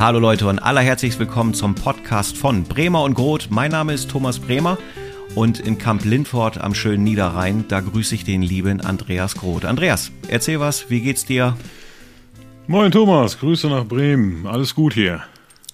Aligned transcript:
Hallo 0.00 0.18
Leute 0.18 0.46
und 0.48 0.60
allerherzlichst 0.60 1.18
willkommen 1.18 1.52
zum 1.52 1.74
Podcast 1.74 2.34
von 2.34 2.64
Bremer 2.64 3.02
und 3.02 3.12
Groth. 3.12 3.50
Mein 3.50 3.70
Name 3.70 3.92
ist 3.92 4.08
Thomas 4.08 4.38
Bremer 4.38 4.78
und 5.34 5.60
in 5.60 5.76
Kamp 5.76 6.06
Lindfort 6.06 6.56
am 6.56 6.74
schönen 6.74 7.04
Niederrhein, 7.04 7.66
da 7.68 7.80
grüße 7.80 8.14
ich 8.14 8.24
den 8.24 8.40
lieben 8.40 8.80
Andreas 8.80 9.34
Groth. 9.34 9.66
Andreas, 9.66 10.10
erzähl 10.26 10.58
was, 10.58 10.88
wie 10.88 11.02
geht's 11.02 11.26
dir? 11.26 11.54
Moin 12.66 12.90
Thomas, 12.90 13.38
Grüße 13.38 13.68
nach 13.68 13.84
Bremen. 13.84 14.46
Alles 14.46 14.74
gut 14.74 14.94
hier. 14.94 15.22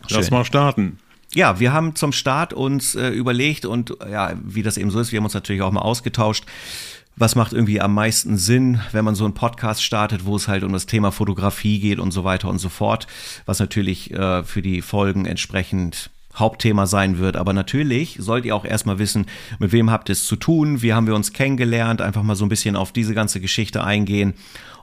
Lass 0.08 0.32
mal 0.32 0.44
starten. 0.44 0.98
Ja, 1.32 1.60
wir 1.60 1.72
haben 1.72 1.94
zum 1.94 2.10
Start 2.10 2.52
uns 2.52 2.96
äh, 2.96 3.10
überlegt 3.10 3.64
und 3.64 3.96
ja, 4.10 4.32
wie 4.42 4.64
das 4.64 4.76
eben 4.76 4.90
so 4.90 4.98
ist, 4.98 5.12
wir 5.12 5.18
haben 5.18 5.24
uns 5.26 5.34
natürlich 5.34 5.62
auch 5.62 5.70
mal 5.70 5.82
ausgetauscht 5.82 6.46
was 7.16 7.34
macht 7.34 7.52
irgendwie 7.52 7.80
am 7.80 7.94
meisten 7.94 8.36
Sinn, 8.36 8.80
wenn 8.92 9.04
man 9.04 9.14
so 9.14 9.24
einen 9.24 9.34
Podcast 9.34 9.82
startet, 9.82 10.26
wo 10.26 10.36
es 10.36 10.48
halt 10.48 10.64
um 10.64 10.72
das 10.72 10.86
Thema 10.86 11.12
Fotografie 11.12 11.80
geht 11.80 11.98
und 11.98 12.12
so 12.12 12.24
weiter 12.24 12.48
und 12.48 12.58
so 12.58 12.68
fort, 12.68 13.06
was 13.46 13.58
natürlich 13.58 14.12
äh, 14.12 14.44
für 14.44 14.62
die 14.62 14.82
Folgen 14.82 15.24
entsprechend 15.24 16.10
Hauptthema 16.34 16.86
sein 16.86 17.18
wird. 17.18 17.36
Aber 17.36 17.54
natürlich 17.54 18.18
sollt 18.20 18.44
ihr 18.44 18.54
auch 18.54 18.66
erstmal 18.66 18.98
wissen, 18.98 19.26
mit 19.58 19.72
wem 19.72 19.90
habt 19.90 20.10
ihr 20.10 20.12
es 20.12 20.26
zu 20.26 20.36
tun, 20.36 20.82
wie 20.82 20.92
haben 20.92 21.06
wir 21.06 21.14
uns 21.14 21.32
kennengelernt, 21.32 22.02
einfach 22.02 22.22
mal 22.22 22.36
so 22.36 22.44
ein 22.44 22.50
bisschen 22.50 22.76
auf 22.76 22.92
diese 22.92 23.14
ganze 23.14 23.40
Geschichte 23.40 23.82
eingehen 23.82 24.34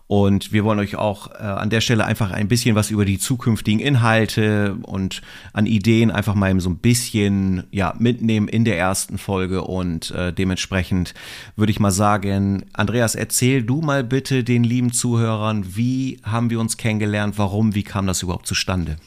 und 0.07 0.52
wir 0.52 0.63
wollen 0.63 0.80
euch 0.80 0.95
auch 0.95 1.31
äh, 1.31 1.43
an 1.43 1.70
der 1.70 1.81
Stelle 1.81 2.05
einfach 2.05 2.31
ein 2.31 2.48
bisschen 2.48 2.75
was 2.75 2.91
über 2.91 3.05
die 3.05 3.20
zukünftigen 3.20 3.80
Inhalte 3.80 4.77
und 4.84 5.21
an 5.53 5.66
Ideen 5.66 6.12
einfach 6.12 6.35
mal 6.35 6.59
so 6.59 6.70
ein 6.70 6.77
bisschen 6.77 7.63
ja, 7.71 7.93
mitnehmen 7.98 8.48
in 8.48 8.66
der 8.66 8.77
ersten 8.77 9.17
Folge. 9.17 9.63
Und 9.63 10.12
äh, 10.12 10.34
dementsprechend 10.34 11.13
würde 11.55 11.71
ich 11.71 11.79
mal 11.79 11.91
sagen, 11.91 12.66
Andreas, 12.73 13.16
erzähl 13.16 13.63
du 13.63 13.81
mal 13.81 14.03
bitte 14.03 14.43
den 14.43 14.63
lieben 14.63 14.91
Zuhörern, 14.91 15.76
wie 15.76 16.20
haben 16.24 16.49
wir 16.49 16.59
uns 16.59 16.77
kennengelernt, 16.77 17.37
warum, 17.37 17.74
wie 17.74 17.84
kam 17.84 18.05
das 18.05 18.21
überhaupt 18.21 18.46
zustande? 18.46 18.98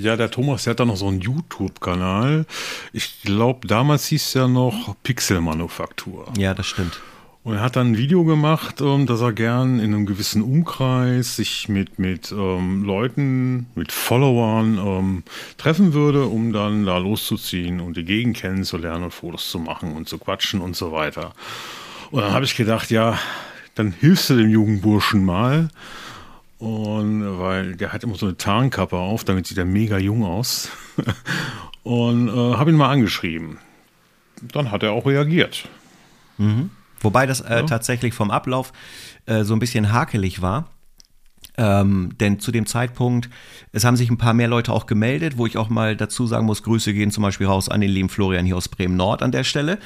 Ja, 0.00 0.16
der 0.16 0.30
Thomas, 0.30 0.64
der 0.64 0.72
hat 0.72 0.80
da 0.80 0.84
noch 0.84 0.96
so 0.96 1.06
einen 1.06 1.20
YouTube-Kanal. 1.20 2.46
Ich 2.92 3.22
glaube, 3.22 3.68
damals 3.68 4.06
hieß 4.06 4.34
ja 4.34 4.48
noch 4.48 4.96
Pixelmanufaktur. 5.04 6.32
Ja, 6.36 6.54
das 6.54 6.66
stimmt. 6.66 7.00
Und 7.44 7.54
er 7.54 7.60
hat 7.60 7.74
dann 7.74 7.92
ein 7.92 7.96
Video 7.96 8.24
gemacht, 8.24 8.80
ähm, 8.80 9.06
dass 9.06 9.20
er 9.20 9.32
gern 9.32 9.80
in 9.80 9.94
einem 9.94 10.06
gewissen 10.06 10.42
Umkreis 10.42 11.36
sich 11.36 11.68
mit, 11.68 11.98
mit 11.98 12.30
ähm, 12.30 12.84
Leuten, 12.84 13.66
mit 13.74 13.90
Followern 13.90 14.78
ähm, 14.78 15.22
treffen 15.56 15.92
würde, 15.92 16.26
um 16.26 16.52
dann 16.52 16.86
da 16.86 16.98
loszuziehen 16.98 17.80
und 17.80 17.96
die 17.96 18.04
Gegend 18.04 18.36
kennenzulernen 18.36 19.04
und 19.04 19.10
Fotos 19.10 19.50
zu 19.50 19.58
machen 19.58 19.96
und 19.96 20.08
zu 20.08 20.18
quatschen 20.18 20.60
und 20.60 20.76
so 20.76 20.92
weiter. 20.92 21.32
Und 22.12 22.22
dann 22.22 22.32
habe 22.32 22.44
ich 22.44 22.56
gedacht, 22.56 22.90
ja, 22.92 23.18
dann 23.74 23.90
hilfst 23.90 24.30
du 24.30 24.36
dem 24.36 24.50
Jugendburschen 24.50 25.24
mal. 25.24 25.68
Und 26.58 27.40
weil 27.40 27.74
der 27.74 27.92
hat 27.92 28.04
immer 28.04 28.14
so 28.14 28.26
eine 28.26 28.36
Tarnkappe 28.36 28.96
auf, 28.96 29.24
damit 29.24 29.48
sieht 29.48 29.58
er 29.58 29.64
mega 29.64 29.98
jung 29.98 30.24
aus. 30.24 30.68
und 31.82 32.28
äh, 32.28 32.54
habe 32.54 32.70
ihn 32.70 32.76
mal 32.76 32.90
angeschrieben. 32.90 33.58
Dann 34.52 34.70
hat 34.70 34.84
er 34.84 34.92
auch 34.92 35.06
reagiert. 35.06 35.68
Mhm. 36.38 36.70
Wobei 37.02 37.26
das 37.26 37.40
äh, 37.40 37.56
ja. 37.56 37.62
tatsächlich 37.62 38.14
vom 38.14 38.30
Ablauf 38.30 38.72
äh, 39.26 39.44
so 39.44 39.54
ein 39.54 39.58
bisschen 39.58 39.92
hakelig 39.92 40.42
war. 40.42 40.68
Ähm, 41.58 42.10
denn 42.18 42.40
zu 42.40 42.50
dem 42.50 42.64
Zeitpunkt, 42.64 43.28
es 43.72 43.84
haben 43.84 43.96
sich 43.96 44.10
ein 44.10 44.16
paar 44.16 44.32
mehr 44.32 44.48
Leute 44.48 44.72
auch 44.72 44.86
gemeldet, 44.86 45.36
wo 45.36 45.46
ich 45.46 45.58
auch 45.58 45.68
mal 45.68 45.96
dazu 45.96 46.26
sagen 46.26 46.46
muss, 46.46 46.62
Grüße 46.62 46.94
gehen 46.94 47.10
zum 47.10 47.22
Beispiel 47.22 47.46
raus 47.46 47.68
an 47.68 47.82
den 47.82 47.90
lieben 47.90 48.08
Florian 48.08 48.46
hier 48.46 48.56
aus 48.56 48.68
Bremen 48.68 48.96
Nord 48.96 49.22
an 49.22 49.32
der 49.32 49.44
Stelle. 49.44 49.78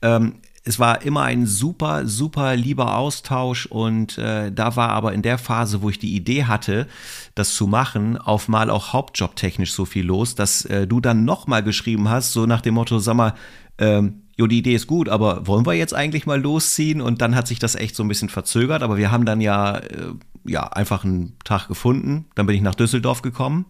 Ähm, 0.00 0.36
es 0.64 0.78
war 0.78 1.02
immer 1.02 1.22
ein 1.22 1.46
super, 1.46 2.06
super 2.06 2.54
lieber 2.54 2.96
Austausch 2.96 3.66
und 3.66 4.18
äh, 4.18 4.52
da 4.52 4.76
war 4.76 4.90
aber 4.90 5.12
in 5.12 5.22
der 5.22 5.38
Phase, 5.38 5.82
wo 5.82 5.88
ich 5.88 5.98
die 5.98 6.14
Idee 6.14 6.44
hatte, 6.44 6.86
das 7.34 7.54
zu 7.54 7.66
machen, 7.66 8.18
auf 8.18 8.48
mal 8.48 8.68
auch 8.70 8.92
hauptjobtechnisch 8.92 9.72
so 9.72 9.84
viel 9.84 10.04
los, 10.04 10.34
dass 10.34 10.64
äh, 10.66 10.86
du 10.86 11.00
dann 11.00 11.24
nochmal 11.24 11.62
geschrieben 11.62 12.08
hast, 12.08 12.32
so 12.32 12.44
nach 12.44 12.60
dem 12.60 12.74
Motto, 12.74 12.98
sag 12.98 13.14
mal, 13.14 13.34
ähm, 13.78 14.22
jo, 14.40 14.46
die 14.46 14.58
Idee 14.58 14.74
ist 14.74 14.86
gut, 14.86 15.10
aber 15.10 15.46
wollen 15.46 15.66
wir 15.66 15.74
jetzt 15.74 15.94
eigentlich 15.94 16.24
mal 16.24 16.40
losziehen? 16.40 17.02
Und 17.02 17.20
dann 17.20 17.36
hat 17.36 17.46
sich 17.46 17.58
das 17.58 17.74
echt 17.74 17.94
so 17.94 18.02
ein 18.02 18.08
bisschen 18.08 18.30
verzögert, 18.30 18.82
aber 18.82 18.96
wir 18.96 19.10
haben 19.10 19.26
dann 19.26 19.42
ja, 19.42 19.76
äh, 19.76 20.14
ja 20.46 20.62
einfach 20.62 21.04
einen 21.04 21.36
Tag 21.44 21.68
gefunden. 21.68 22.24
Dann 22.34 22.46
bin 22.46 22.56
ich 22.56 22.62
nach 22.62 22.74
Düsseldorf 22.74 23.20
gekommen 23.20 23.66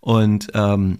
und 0.00 0.48
ähm, 0.52 0.98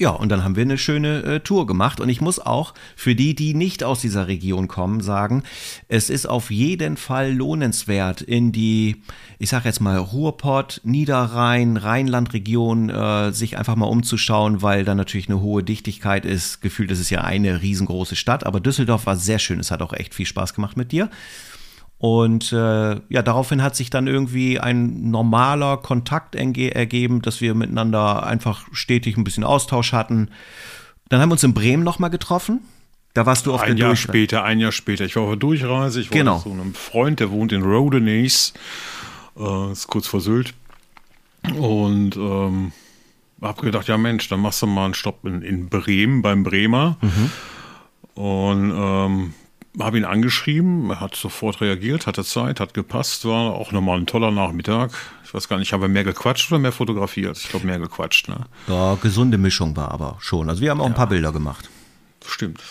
ja, 0.00 0.10
und 0.10 0.28
dann 0.28 0.44
haben 0.44 0.54
wir 0.54 0.62
eine 0.62 0.78
schöne 0.78 1.22
äh, 1.24 1.40
Tour 1.40 1.66
gemacht. 1.66 2.00
Und 2.00 2.08
ich 2.08 2.20
muss 2.20 2.38
auch 2.38 2.72
für 2.94 3.16
die, 3.16 3.34
die 3.34 3.52
nicht 3.54 3.82
aus 3.82 4.00
dieser 4.00 4.28
Region 4.28 4.68
kommen, 4.68 5.00
sagen, 5.00 5.42
es 5.88 6.08
ist 6.08 6.26
auf 6.26 6.52
jeden 6.52 6.96
Fall 6.96 7.32
lohnenswert, 7.32 8.20
in 8.20 8.52
die, 8.52 9.02
ich 9.40 9.50
sag 9.50 9.64
jetzt 9.64 9.80
mal, 9.80 9.98
Ruhrpott, 9.98 10.80
Niederrhein, 10.84 11.76
Rheinlandregion 11.76 12.90
äh, 12.90 13.32
sich 13.32 13.58
einfach 13.58 13.74
mal 13.74 13.86
umzuschauen, 13.86 14.62
weil 14.62 14.84
da 14.84 14.94
natürlich 14.94 15.28
eine 15.28 15.40
hohe 15.40 15.64
Dichtigkeit 15.64 16.24
ist. 16.24 16.60
Gefühlt 16.60 16.92
ist 16.92 17.00
es 17.00 17.10
ja 17.10 17.22
eine 17.22 17.60
riesengroße 17.60 18.14
Stadt, 18.14 18.46
aber 18.46 18.60
Düsseldorf 18.60 19.06
war 19.06 19.16
sehr 19.16 19.40
schön. 19.40 19.58
Es 19.58 19.72
hat 19.72 19.82
auch 19.82 19.92
echt 19.92 20.14
viel 20.14 20.26
Spaß 20.26 20.54
gemacht 20.54 20.76
mit 20.76 20.92
dir. 20.92 21.10
Und 21.98 22.52
äh, 22.52 23.00
ja, 23.08 23.22
daraufhin 23.22 23.62
hat 23.62 23.74
sich 23.74 23.90
dann 23.90 24.06
irgendwie 24.06 24.60
ein 24.60 25.10
normaler 25.10 25.78
Kontakt 25.78 26.36
ergeben, 26.36 27.22
dass 27.22 27.40
wir 27.40 27.54
miteinander 27.54 28.24
einfach 28.24 28.66
stetig 28.72 29.16
ein 29.16 29.24
bisschen 29.24 29.42
Austausch 29.42 29.92
hatten. 29.92 30.30
Dann 31.08 31.20
haben 31.20 31.30
wir 31.30 31.32
uns 31.32 31.42
in 31.42 31.54
Bremen 31.54 31.82
nochmal 31.82 32.10
getroffen. 32.10 32.60
Da 33.14 33.26
warst 33.26 33.46
du 33.46 33.54
auf 33.54 33.62
ein 33.62 33.74
der 33.74 33.76
Jahr 33.78 33.88
Durchreise. 33.90 34.08
später, 34.08 34.44
ein 34.44 34.60
Jahr 34.60 34.70
später. 34.70 35.04
Ich 35.04 35.16
war 35.16 35.24
auf 35.24 35.30
der 35.30 35.38
Durchreise. 35.38 36.00
Ich 36.00 36.10
war 36.10 36.18
genau. 36.18 36.34
mit 36.36 36.44
so 36.44 36.50
einem 36.52 36.74
Freund, 36.74 37.18
der 37.18 37.30
wohnt 37.32 37.50
in 37.50 37.62
Rodenace, 37.62 38.52
äh, 39.36 39.72
ist 39.72 39.88
kurz 39.88 40.06
vor 40.06 40.20
Sylt. 40.20 40.54
Und 41.56 42.16
ähm, 42.16 42.72
hab 43.40 43.60
gedacht, 43.60 43.88
ja 43.88 43.98
Mensch, 43.98 44.28
dann 44.28 44.40
machst 44.40 44.62
du 44.62 44.66
mal 44.66 44.84
einen 44.84 44.94
Stopp 44.94 45.24
in, 45.24 45.42
in 45.42 45.68
Bremen 45.68 46.22
beim 46.22 46.44
Bremer. 46.44 46.96
Mhm. 47.00 48.22
Und 48.22 48.72
ähm, 48.76 49.34
habe 49.78 49.98
ihn 49.98 50.04
angeschrieben, 50.04 50.90
er 50.90 51.00
hat 51.00 51.14
sofort 51.14 51.60
reagiert, 51.60 52.06
hatte 52.06 52.24
Zeit, 52.24 52.60
hat 52.60 52.74
gepasst, 52.74 53.24
war 53.24 53.52
auch 53.54 53.72
nochmal 53.72 53.98
ein 53.98 54.06
toller 54.06 54.30
Nachmittag. 54.30 54.92
Ich 55.24 55.34
weiß 55.34 55.48
gar 55.48 55.58
nicht, 55.58 55.72
habe 55.72 55.86
er 55.86 55.88
mehr 55.88 56.04
gequatscht 56.04 56.50
oder 56.50 56.58
mehr 56.58 56.72
fotografiert? 56.72 57.36
Ich 57.38 57.48
glaube, 57.48 57.66
mehr 57.66 57.78
gequatscht. 57.78 58.28
Ne? 58.28 58.46
Ja, 58.66 58.96
gesunde 59.00 59.38
Mischung 59.38 59.76
war 59.76 59.90
aber 59.90 60.16
schon. 60.20 60.48
Also 60.48 60.62
wir 60.62 60.70
haben 60.70 60.80
auch 60.80 60.84
ja. 60.86 60.90
ein 60.90 60.96
paar 60.96 61.08
Bilder 61.08 61.32
gemacht. 61.32 61.68
Stimmt. 62.24 62.62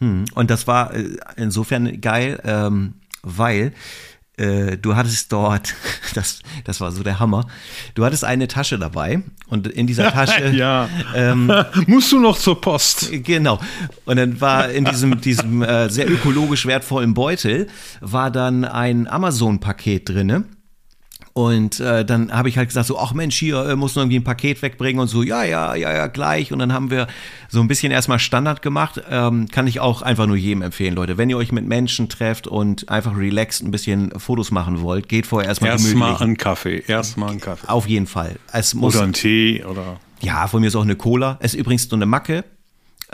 Hm. 0.00 0.24
Und 0.34 0.50
das 0.50 0.66
war 0.66 0.94
äh, 0.94 1.16
insofern 1.36 2.00
geil, 2.00 2.40
ähm, 2.44 2.94
weil 3.22 3.72
äh, 4.42 4.76
du 4.76 4.96
hattest 4.96 5.32
dort, 5.32 5.74
das, 6.14 6.40
das 6.64 6.80
war 6.80 6.90
so 6.92 7.02
der 7.02 7.20
Hammer, 7.20 7.46
du 7.94 8.04
hattest 8.04 8.24
eine 8.24 8.48
Tasche 8.48 8.78
dabei 8.78 9.22
und 9.46 9.68
in 9.68 9.86
dieser 9.86 10.12
Tasche. 10.12 10.48
ja. 10.48 10.88
Ähm, 11.14 11.52
Musst 11.86 12.10
du 12.12 12.18
noch 12.18 12.38
zur 12.38 12.60
Post. 12.60 13.10
Genau. 13.24 13.60
Und 14.04 14.16
dann 14.16 14.40
war 14.40 14.70
in 14.70 14.84
diesem, 14.84 15.20
diesem 15.20 15.62
äh, 15.62 15.88
sehr 15.88 16.10
ökologisch 16.10 16.66
wertvollen 16.66 17.14
Beutel, 17.14 17.68
war 18.00 18.30
dann 18.30 18.64
ein 18.64 19.06
Amazon-Paket 19.06 20.08
drinne 20.08 20.44
und 21.34 21.80
äh, 21.80 22.04
dann 22.04 22.30
habe 22.30 22.50
ich 22.50 22.58
halt 22.58 22.68
gesagt, 22.68 22.86
so, 22.86 22.98
ach 22.98 23.14
Mensch, 23.14 23.36
hier 23.36 23.66
äh, 23.66 23.76
muss 23.76 23.94
noch 23.94 24.02
irgendwie 24.02 24.18
ein 24.18 24.24
Paket 24.24 24.60
wegbringen 24.60 25.00
und 25.00 25.08
so, 25.08 25.22
ja, 25.22 25.44
ja, 25.44 25.74
ja, 25.74 25.92
ja, 25.92 26.06
gleich. 26.06 26.52
Und 26.52 26.58
dann 26.58 26.74
haben 26.74 26.90
wir 26.90 27.06
so 27.48 27.60
ein 27.60 27.68
bisschen 27.68 27.90
erstmal 27.90 28.18
Standard 28.18 28.60
gemacht. 28.60 29.00
Ähm, 29.08 29.48
kann 29.48 29.66
ich 29.66 29.80
auch 29.80 30.02
einfach 30.02 30.26
nur 30.26 30.36
jedem 30.36 30.60
empfehlen, 30.60 30.94
Leute. 30.94 31.16
Wenn 31.16 31.30
ihr 31.30 31.38
euch 31.38 31.50
mit 31.50 31.66
Menschen 31.66 32.10
trefft 32.10 32.46
und 32.46 32.90
einfach 32.90 33.16
relaxed 33.16 33.62
ein 33.62 33.70
bisschen 33.70 34.10
Fotos 34.18 34.50
machen 34.50 34.82
wollt, 34.82 35.08
geht 35.08 35.26
vorher 35.26 35.48
erstmal 35.48 35.70
Erstmal 35.70 36.16
einen 36.16 36.36
Kaffee, 36.36 36.84
erstmal 36.86 37.30
einen 37.30 37.40
Kaffee. 37.40 37.66
Auf 37.66 37.88
jeden 37.88 38.06
Fall. 38.06 38.36
Es 38.52 38.74
muss, 38.74 38.94
oder 38.94 39.04
einen 39.04 39.14
Tee 39.14 39.64
oder. 39.64 40.00
Ja, 40.20 40.46
von 40.48 40.60
mir 40.60 40.66
ist 40.66 40.76
auch 40.76 40.82
eine 40.82 40.96
Cola. 40.96 41.38
Es 41.40 41.54
ist 41.54 41.60
übrigens 41.60 41.88
so 41.88 41.96
eine 41.96 42.06
Macke. 42.06 42.44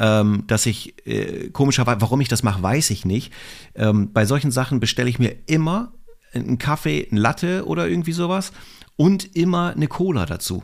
Ähm, 0.00 0.44
dass 0.46 0.64
ich 0.66 0.94
äh, 1.08 1.50
komischerweise, 1.50 2.00
warum 2.00 2.20
ich 2.20 2.28
das 2.28 2.44
mache, 2.44 2.62
weiß 2.62 2.90
ich 2.90 3.04
nicht. 3.04 3.32
Ähm, 3.74 4.12
bei 4.12 4.26
solchen 4.26 4.52
Sachen 4.52 4.78
bestelle 4.78 5.10
ich 5.10 5.18
mir 5.18 5.34
immer 5.46 5.92
einen 6.32 6.58
Kaffee, 6.58 7.08
ein 7.10 7.16
Latte 7.16 7.66
oder 7.66 7.88
irgendwie 7.88 8.12
sowas 8.12 8.52
und 8.96 9.36
immer 9.36 9.72
eine 9.74 9.88
Cola 9.88 10.26
dazu. 10.26 10.62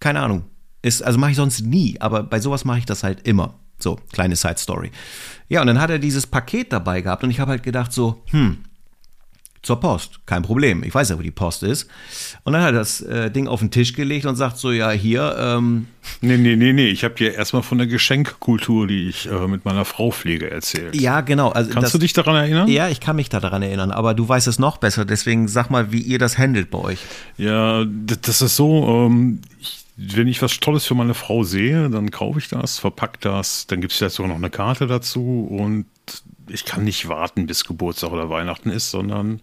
Keine 0.00 0.20
Ahnung. 0.20 0.44
Ist, 0.82 1.02
also 1.02 1.18
mache 1.18 1.30
ich 1.30 1.36
sonst 1.36 1.62
nie, 1.62 2.00
aber 2.00 2.22
bei 2.22 2.40
sowas 2.40 2.64
mache 2.64 2.78
ich 2.78 2.86
das 2.86 3.02
halt 3.02 3.26
immer. 3.26 3.54
So, 3.78 3.96
kleine 4.12 4.36
Side 4.36 4.58
Story. 4.58 4.90
Ja, 5.48 5.60
und 5.60 5.66
dann 5.66 5.80
hat 5.80 5.90
er 5.90 5.98
dieses 5.98 6.26
Paket 6.26 6.72
dabei 6.72 7.00
gehabt 7.00 7.24
und 7.24 7.30
ich 7.30 7.40
habe 7.40 7.50
halt 7.50 7.62
gedacht 7.62 7.92
so, 7.92 8.22
hm, 8.30 8.58
zur 9.64 9.80
Post. 9.80 10.20
Kein 10.26 10.42
Problem. 10.42 10.82
Ich 10.84 10.94
weiß 10.94 11.08
ja, 11.08 11.18
wo 11.18 11.22
die 11.22 11.30
Post 11.30 11.62
ist. 11.62 11.88
Und 12.44 12.52
dann 12.52 12.62
hat 12.62 12.68
er 12.68 12.78
das 12.78 13.00
äh, 13.00 13.30
Ding 13.30 13.48
auf 13.48 13.60
den 13.60 13.70
Tisch 13.70 13.94
gelegt 13.94 14.26
und 14.26 14.36
sagt 14.36 14.58
so, 14.58 14.70
ja, 14.70 14.90
hier. 14.90 15.36
Ähm 15.38 15.86
nee, 16.20 16.36
nee, 16.36 16.56
nee, 16.56 16.72
nee. 16.72 16.88
Ich 16.88 17.04
habe 17.04 17.14
dir 17.14 17.34
erstmal 17.34 17.62
von 17.62 17.78
der 17.78 17.86
Geschenkkultur, 17.86 18.86
die 18.86 19.08
ich 19.08 19.26
äh, 19.30 19.48
mit 19.48 19.64
meiner 19.64 19.84
Frau 19.84 20.10
pflege, 20.10 20.50
erzählt. 20.50 20.94
Ja, 20.94 21.22
genau. 21.22 21.50
Also 21.50 21.70
Kannst 21.70 21.86
das, 21.86 21.92
du 21.92 21.98
dich 21.98 22.12
daran 22.12 22.36
erinnern? 22.36 22.68
Ja, 22.68 22.88
ich 22.88 23.00
kann 23.00 23.16
mich 23.16 23.28
daran 23.28 23.62
erinnern. 23.62 23.90
Aber 23.90 24.14
du 24.14 24.28
weißt 24.28 24.46
es 24.46 24.58
noch 24.58 24.76
besser. 24.76 25.04
Deswegen 25.04 25.48
sag 25.48 25.70
mal, 25.70 25.92
wie 25.92 26.00
ihr 26.00 26.18
das 26.18 26.38
handelt 26.38 26.70
bei 26.70 26.78
euch. 26.78 26.98
Ja, 27.36 27.84
das 27.84 28.42
ist 28.42 28.56
so. 28.56 29.06
Ähm, 29.06 29.40
ich 29.60 29.84
wenn 29.96 30.26
ich 30.26 30.42
was 30.42 30.58
Tolles 30.58 30.84
für 30.84 30.94
meine 30.94 31.14
Frau 31.14 31.44
sehe, 31.44 31.88
dann 31.88 32.10
kaufe 32.10 32.38
ich 32.38 32.48
das, 32.48 32.78
verpacke 32.78 33.18
das, 33.20 33.66
dann 33.66 33.80
gibt 33.80 33.92
es 33.92 34.00
ja 34.00 34.10
sogar 34.10 34.28
noch 34.28 34.36
eine 34.36 34.50
Karte 34.50 34.86
dazu 34.86 35.46
und 35.48 35.86
ich 36.48 36.64
kann 36.64 36.84
nicht 36.84 37.08
warten, 37.08 37.46
bis 37.46 37.64
Geburtstag 37.64 38.10
oder 38.10 38.30
Weihnachten 38.30 38.70
ist, 38.70 38.90
sondern 38.90 39.40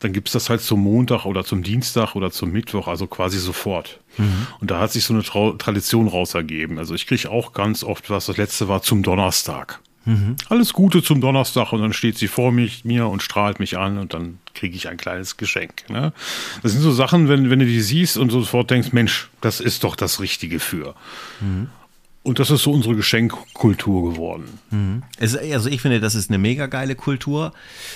dann 0.00 0.12
gibt 0.12 0.28
es 0.28 0.32
das 0.32 0.50
halt 0.50 0.60
zum 0.60 0.80
Montag 0.80 1.24
oder 1.24 1.44
zum 1.44 1.62
Dienstag 1.62 2.14
oder 2.14 2.30
zum 2.30 2.52
Mittwoch, 2.52 2.88
also 2.88 3.06
quasi 3.06 3.38
sofort. 3.38 4.00
Mhm. 4.16 4.46
Und 4.60 4.70
da 4.70 4.80
hat 4.80 4.92
sich 4.92 5.04
so 5.04 5.14
eine 5.14 5.22
Tra 5.22 5.52
Tradition 5.52 6.08
raus 6.08 6.34
ergeben. 6.34 6.78
Also 6.78 6.94
ich 6.94 7.06
kriege 7.06 7.30
auch 7.30 7.52
ganz 7.52 7.84
oft 7.84 8.10
was, 8.10 8.26
das 8.26 8.36
letzte 8.36 8.68
war 8.68 8.82
zum 8.82 9.02
Donnerstag. 9.02 9.80
Mhm. 10.08 10.36
Alles 10.48 10.72
Gute 10.72 11.02
zum 11.02 11.20
Donnerstag 11.20 11.72
und 11.72 11.82
dann 11.82 11.92
steht 11.92 12.16
sie 12.16 12.28
vor 12.28 12.50
mich, 12.50 12.84
mir 12.84 13.08
und 13.08 13.22
strahlt 13.22 13.60
mich 13.60 13.76
an 13.76 13.98
und 13.98 14.14
dann 14.14 14.38
kriege 14.54 14.74
ich 14.74 14.88
ein 14.88 14.96
kleines 14.96 15.36
Geschenk. 15.36 15.88
Ne? 15.90 16.14
Das 16.62 16.72
sind 16.72 16.80
so 16.80 16.92
Sachen, 16.92 17.28
wenn, 17.28 17.50
wenn 17.50 17.58
du 17.58 17.66
die 17.66 17.82
siehst 17.82 18.16
und 18.16 18.30
sofort 18.30 18.70
denkst, 18.70 18.92
Mensch, 18.92 19.28
das 19.42 19.60
ist 19.60 19.84
doch 19.84 19.96
das 19.96 20.18
Richtige 20.20 20.60
für. 20.60 20.94
Mhm. 21.40 21.68
Und 22.24 22.40
das 22.40 22.50
ist 22.50 22.64
so 22.64 22.72
unsere 22.72 22.94
Geschenkkultur 22.94 24.10
geworden. 24.10 24.58
Mhm. 24.70 25.02
also 25.18 25.68
ich 25.70 25.80
finde, 25.80 26.00
das 26.00 26.14
ist 26.14 26.28
eine 26.28 26.36
mega 26.36 26.66
geile 26.66 26.94
Kultur. 26.94 27.52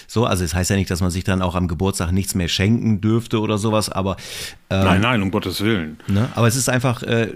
So, 0.07 0.25
also 0.25 0.45
es 0.45 0.55
heißt 0.55 0.71
ja 0.71 0.77
nicht, 0.77 0.91
dass 0.91 1.01
man 1.01 1.11
sich 1.11 1.25
dann 1.25 1.43
auch 1.43 1.55
am 1.55 1.69
Geburtstag 1.69 2.13
nichts 2.13 2.35
mehr 2.35 2.49
schenken 2.49 3.01
dürfte 3.01 3.41
oder 3.41 3.59
sowas, 3.59 3.91
aber 3.91 4.17
ähm, 4.71 4.85
Nein, 4.85 5.01
nein, 5.03 5.23
um 5.23 5.31
Gottes 5.31 5.61
Willen. 5.61 5.99
Ne? 6.07 6.29
Aber 6.35 6.47
es 6.47 6.57
ist 6.57 6.71
einfach, 6.71 7.03
äh, 7.03 7.29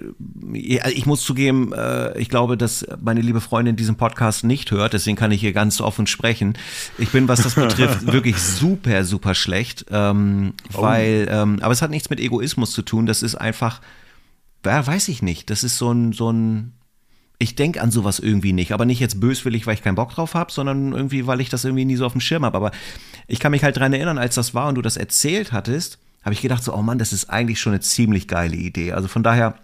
ich 0.54 1.06
muss 1.06 1.22
zugeben, 1.22 1.72
äh, 1.72 2.16
ich 2.18 2.28
glaube, 2.28 2.56
dass 2.56 2.86
meine 3.02 3.20
liebe 3.20 3.40
Freundin 3.40 3.76
diesen 3.76 3.96
Podcast 3.96 4.44
nicht 4.44 4.70
hört, 4.70 4.92
deswegen 4.92 5.16
kann 5.16 5.32
ich 5.32 5.40
hier 5.40 5.52
ganz 5.52 5.80
offen 5.80 6.06
sprechen. 6.06 6.56
Ich 6.98 7.10
bin, 7.10 7.28
was 7.28 7.42
das 7.42 7.54
betrifft, 7.56 8.10
wirklich 8.10 8.38
super, 8.38 9.04
super 9.04 9.34
schlecht. 9.34 9.86
Ähm, 9.90 10.54
oh. 10.72 10.82
Weil, 10.82 11.28
ähm, 11.30 11.58
aber 11.60 11.72
es 11.72 11.82
hat 11.82 11.90
nichts 11.90 12.08
mit 12.10 12.20
Egoismus 12.20 12.70
zu 12.70 12.82
tun, 12.82 13.06
das 13.06 13.22
ist 13.22 13.34
einfach, 13.34 13.80
ja, 14.66 14.86
weiß 14.86 15.08
ich 15.08 15.22
nicht. 15.22 15.50
Das 15.50 15.64
ist 15.64 15.78
so 15.78 15.92
ein, 15.92 16.12
so 16.12 16.30
ein, 16.30 16.72
ich 17.38 17.54
denke 17.54 17.80
an 17.80 17.90
sowas 17.90 18.18
irgendwie 18.18 18.52
nicht, 18.52 18.72
aber 18.72 18.84
nicht 18.84 19.00
jetzt 19.00 19.20
böswillig, 19.20 19.66
weil 19.66 19.74
ich 19.74 19.82
keinen 19.82 19.94
Bock 19.94 20.14
drauf 20.14 20.34
habe, 20.34 20.52
sondern 20.52 20.92
irgendwie, 20.92 21.26
weil 21.26 21.40
ich 21.40 21.48
das 21.48 21.64
irgendwie 21.64 21.84
nie 21.84 21.96
so 21.96 22.06
auf 22.06 22.12
dem 22.12 22.20
Schirm 22.20 22.44
habe. 22.44 22.56
Aber 22.56 22.70
ich 23.26 23.40
kann 23.40 23.52
mich 23.52 23.62
halt 23.62 23.76
dran 23.76 23.92
erinnern, 23.92 24.18
als 24.18 24.34
das 24.34 24.54
war 24.54 24.68
und 24.68 24.76
du 24.76 24.82
das 24.82 24.96
erzählt 24.96 25.52
hattest, 25.52 25.98
habe 26.22 26.34
ich 26.34 26.42
gedacht 26.42 26.64
so, 26.64 26.74
oh 26.74 26.82
Mann, 26.82 26.98
das 26.98 27.12
ist 27.12 27.30
eigentlich 27.30 27.60
schon 27.60 27.72
eine 27.72 27.80
ziemlich 27.80 28.26
geile 28.26 28.56
Idee. 28.56 28.92
Also 28.92 29.08
von 29.08 29.22
daher, 29.22 29.54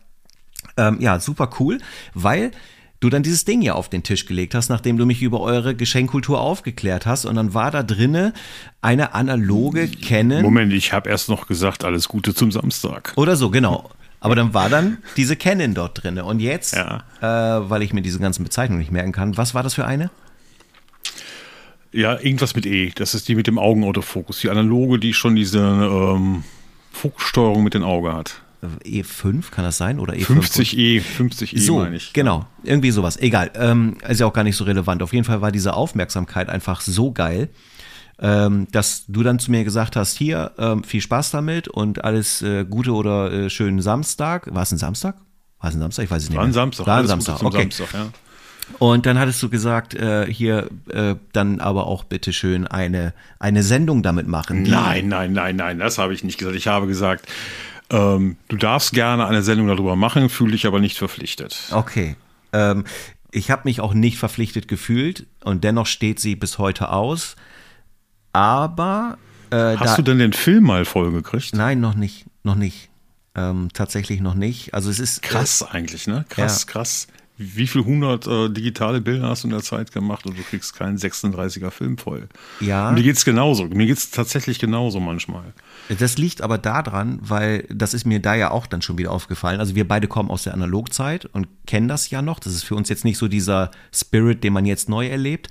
ähm, 0.76 0.98
ja, 1.00 1.18
super 1.18 1.50
cool, 1.58 1.78
weil 2.14 2.52
du 3.00 3.10
dann 3.10 3.22
dieses 3.22 3.44
Ding 3.44 3.62
ja 3.62 3.74
auf 3.74 3.88
den 3.88 4.02
Tisch 4.02 4.26
gelegt 4.26 4.54
hast, 4.54 4.68
nachdem 4.68 4.96
du 4.96 5.04
mich 5.04 5.22
über 5.22 5.40
eure 5.40 5.74
Geschenkkultur 5.74 6.40
aufgeklärt 6.40 7.04
hast 7.04 7.24
und 7.24 7.34
dann 7.34 7.52
war 7.52 7.70
da 7.70 7.82
drinne 7.82 8.32
eine 8.80 9.14
analoge 9.14 9.88
Canon. 9.88 10.42
Moment, 10.42 10.72
ich 10.72 10.92
habe 10.92 11.10
erst 11.10 11.28
noch 11.28 11.48
gesagt, 11.48 11.84
alles 11.84 12.08
Gute 12.08 12.34
zum 12.34 12.52
Samstag. 12.52 13.12
Oder 13.16 13.36
so, 13.36 13.50
genau. 13.50 13.90
Aber 14.22 14.36
dann 14.36 14.54
war 14.54 14.68
dann 14.68 14.98
diese 15.16 15.34
Canon 15.34 15.74
dort 15.74 16.04
drin. 16.04 16.16
Und 16.20 16.38
jetzt, 16.38 16.76
ja. 16.76 17.02
äh, 17.20 17.68
weil 17.68 17.82
ich 17.82 17.92
mir 17.92 18.02
diese 18.02 18.20
ganzen 18.20 18.44
Bezeichnungen 18.44 18.78
nicht 18.78 18.92
merken 18.92 19.10
kann, 19.10 19.36
was 19.36 19.52
war 19.52 19.64
das 19.64 19.74
für 19.74 19.84
eine? 19.84 20.10
Ja, 21.90 22.18
irgendwas 22.20 22.54
mit 22.54 22.64
E. 22.64 22.92
Das 22.94 23.14
ist 23.14 23.28
die 23.28 23.34
mit 23.34 23.48
dem 23.48 23.58
Augenautofokus. 23.58 24.38
Die 24.38 24.48
analoge, 24.48 25.00
die 25.00 25.12
schon 25.12 25.34
diese 25.34 25.58
ähm, 25.58 26.44
Fokussteuerung 26.92 27.64
mit 27.64 27.74
dem 27.74 27.82
Auge 27.82 28.14
hat. 28.14 28.42
E5 28.84 29.50
kann 29.50 29.64
das 29.64 29.76
sein 29.76 29.98
oder 29.98 30.14
E5? 30.14 30.40
50E, 30.40 31.02
50E 31.02 31.58
so, 31.58 31.78
meine 31.78 31.96
ich. 31.96 32.12
Genau, 32.12 32.46
irgendwie 32.62 32.92
sowas. 32.92 33.16
Egal, 33.16 33.50
ähm, 33.56 33.96
ist 34.08 34.20
ja 34.20 34.26
auch 34.26 34.32
gar 34.32 34.44
nicht 34.44 34.54
so 34.54 34.62
relevant. 34.62 35.02
Auf 35.02 35.12
jeden 35.12 35.24
Fall 35.24 35.40
war 35.40 35.50
diese 35.50 35.74
Aufmerksamkeit 35.74 36.48
einfach 36.48 36.80
so 36.80 37.10
geil 37.10 37.48
ähm, 38.18 38.68
dass 38.70 39.04
du 39.08 39.22
dann 39.22 39.38
zu 39.38 39.50
mir 39.50 39.64
gesagt 39.64 39.96
hast, 39.96 40.16
hier, 40.16 40.52
ähm, 40.58 40.84
viel 40.84 41.00
Spaß 41.00 41.30
damit 41.30 41.68
und 41.68 42.04
alles 42.04 42.42
äh, 42.42 42.64
Gute 42.64 42.92
oder 42.92 43.32
äh, 43.32 43.50
schönen 43.50 43.80
Samstag. 43.80 44.52
War 44.54 44.62
es 44.62 44.72
ein 44.72 44.78
Samstag? 44.78 45.16
War 45.60 45.70
es 45.70 45.76
ein 45.76 45.80
Samstag? 45.80 46.04
Ich 46.04 46.10
weiß 46.10 46.22
es 46.24 46.28
nicht. 46.28 46.38
War 46.38 46.44
ein 46.44 46.52
Samstag. 46.52 46.86
War 46.86 46.98
ein 46.98 47.06
Samstag, 47.06 47.42
okay. 47.42 47.62
Samstag, 47.70 47.92
ja. 47.94 48.06
Und 48.78 49.06
dann 49.06 49.18
hattest 49.18 49.42
du 49.42 49.48
gesagt, 49.48 49.94
äh, 49.94 50.26
hier 50.32 50.70
äh, 50.88 51.16
dann 51.32 51.60
aber 51.60 51.86
auch 51.86 52.04
bitte 52.04 52.32
schön 52.32 52.66
eine, 52.66 53.12
eine 53.38 53.62
Sendung 53.62 54.02
damit 54.02 54.28
machen. 54.28 54.62
Nein, 54.62 55.08
nein, 55.08 55.32
nein, 55.32 55.56
nein, 55.56 55.78
das 55.78 55.98
habe 55.98 56.14
ich 56.14 56.24
nicht 56.24 56.38
gesagt. 56.38 56.56
Ich 56.56 56.68
habe 56.68 56.86
gesagt, 56.86 57.26
ähm, 57.90 58.36
du 58.48 58.56
darfst 58.56 58.92
gerne 58.92 59.26
eine 59.26 59.42
Sendung 59.42 59.68
darüber 59.68 59.96
machen, 59.96 60.28
fühle 60.28 60.52
dich 60.52 60.66
aber 60.66 60.80
nicht 60.80 60.96
verpflichtet. 60.96 61.68
Okay. 61.72 62.16
Ähm, 62.52 62.84
ich 63.30 63.50
habe 63.50 63.62
mich 63.64 63.80
auch 63.80 63.94
nicht 63.94 64.18
verpflichtet 64.18 64.68
gefühlt 64.68 65.26
und 65.42 65.64
dennoch 65.64 65.86
steht 65.86 66.20
sie 66.20 66.36
bis 66.36 66.58
heute 66.58 66.90
aus. 66.90 67.36
Aber. 68.32 69.18
Äh, 69.50 69.76
Hast 69.76 69.92
da, 69.92 69.96
du 69.96 70.02
denn 70.02 70.18
den 70.18 70.32
Film 70.32 70.64
mal 70.64 70.84
vollgekriegt? 70.84 71.54
Nein, 71.54 71.80
noch 71.80 71.94
nicht. 71.94 72.26
Noch 72.42 72.54
nicht. 72.54 72.88
Ähm, 73.34 73.68
tatsächlich 73.72 74.20
noch 74.20 74.34
nicht. 74.34 74.74
Also 74.74 74.90
es 74.90 74.98
ist. 74.98 75.18
Äh, 75.18 75.28
krass 75.28 75.62
äh, 75.62 75.74
eigentlich, 75.74 76.06
ne? 76.06 76.24
Krass, 76.28 76.64
ja. 76.66 76.72
krass. 76.72 77.06
Wie 77.38 77.66
viel 77.66 77.84
hundert 77.84 78.26
äh, 78.26 78.50
digitale 78.50 79.00
Bilder 79.00 79.30
hast 79.30 79.42
du 79.42 79.48
in 79.48 79.52
der 79.52 79.62
Zeit 79.62 79.90
gemacht 79.90 80.26
und 80.26 80.38
du 80.38 80.42
kriegst 80.42 80.76
keinen 80.76 80.98
36er 80.98 81.70
Film 81.70 81.96
voll? 81.96 82.28
Ja. 82.60 82.92
Mir 82.92 83.02
geht's 83.02 83.24
genauso. 83.24 83.64
Mir 83.64 83.86
geht's 83.86 84.10
tatsächlich 84.10 84.58
genauso 84.58 85.00
manchmal. 85.00 85.54
Das 85.98 86.18
liegt 86.18 86.42
aber 86.42 86.58
daran, 86.58 87.18
weil 87.22 87.66
das 87.70 87.94
ist 87.94 88.04
mir 88.04 88.20
da 88.20 88.34
ja 88.34 88.50
auch 88.50 88.66
dann 88.66 88.82
schon 88.82 88.98
wieder 88.98 89.10
aufgefallen. 89.10 89.60
Also 89.60 89.74
wir 89.74 89.88
beide 89.88 90.08
kommen 90.08 90.30
aus 90.30 90.44
der 90.44 90.52
Analogzeit 90.52 91.24
und 91.24 91.48
kennen 91.66 91.88
das 91.88 92.10
ja 92.10 92.22
noch. 92.22 92.38
Das 92.38 92.52
ist 92.52 92.64
für 92.64 92.74
uns 92.74 92.90
jetzt 92.90 93.04
nicht 93.04 93.18
so 93.18 93.28
dieser 93.28 93.70
Spirit, 93.92 94.44
den 94.44 94.52
man 94.52 94.66
jetzt 94.66 94.90
neu 94.90 95.08
erlebt 95.08 95.48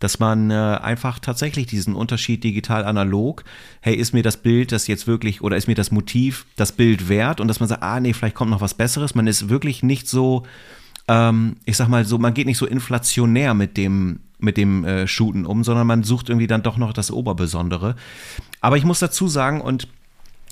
dass 0.00 0.18
man 0.18 0.50
äh, 0.50 0.54
einfach 0.54 1.18
tatsächlich 1.18 1.66
diesen 1.66 1.94
Unterschied 1.94 2.42
digital-analog, 2.42 3.44
hey, 3.80 3.94
ist 3.94 4.12
mir 4.12 4.22
das 4.22 4.38
Bild 4.38 4.72
das 4.72 4.86
jetzt 4.86 5.06
wirklich 5.06 5.42
oder 5.42 5.56
ist 5.56 5.68
mir 5.68 5.74
das 5.74 5.90
Motiv 5.90 6.46
das 6.56 6.72
Bild 6.72 7.08
wert 7.08 7.40
und 7.40 7.48
dass 7.48 7.60
man 7.60 7.68
sagt, 7.68 7.82
ah 7.82 8.00
nee, 8.00 8.14
vielleicht 8.14 8.34
kommt 8.34 8.50
noch 8.50 8.62
was 8.62 8.74
Besseres. 8.74 9.14
Man 9.14 9.26
ist 9.26 9.50
wirklich 9.50 9.82
nicht 9.82 10.08
so, 10.08 10.44
ähm, 11.06 11.56
ich 11.66 11.76
sag 11.76 11.88
mal 11.88 12.04
so, 12.06 12.18
man 12.18 12.34
geht 12.34 12.46
nicht 12.46 12.58
so 12.58 12.66
inflationär 12.66 13.54
mit 13.54 13.76
dem 13.76 14.20
mit 14.38 14.56
dem 14.56 14.86
äh, 14.86 15.06
Shooten 15.06 15.44
um, 15.44 15.64
sondern 15.64 15.86
man 15.86 16.02
sucht 16.02 16.30
irgendwie 16.30 16.46
dann 16.46 16.62
doch 16.62 16.78
noch 16.78 16.94
das 16.94 17.10
Oberbesondere. 17.10 17.94
Aber 18.62 18.78
ich 18.78 18.84
muss 18.84 18.98
dazu 18.98 19.28
sagen, 19.28 19.60
und 19.60 19.86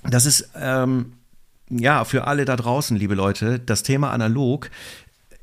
das 0.05 0.27
ist 0.27 0.51
ähm, 0.61 1.15
ja 1.71 2.05
für 2.05 2.27
alle 2.27 2.45
da 2.45 2.57
draußen, 2.57 2.99
liebe 2.99 3.15
Leute, 3.15 3.59
das 3.59 3.83
Thema 3.83 4.11
analog 4.11 4.71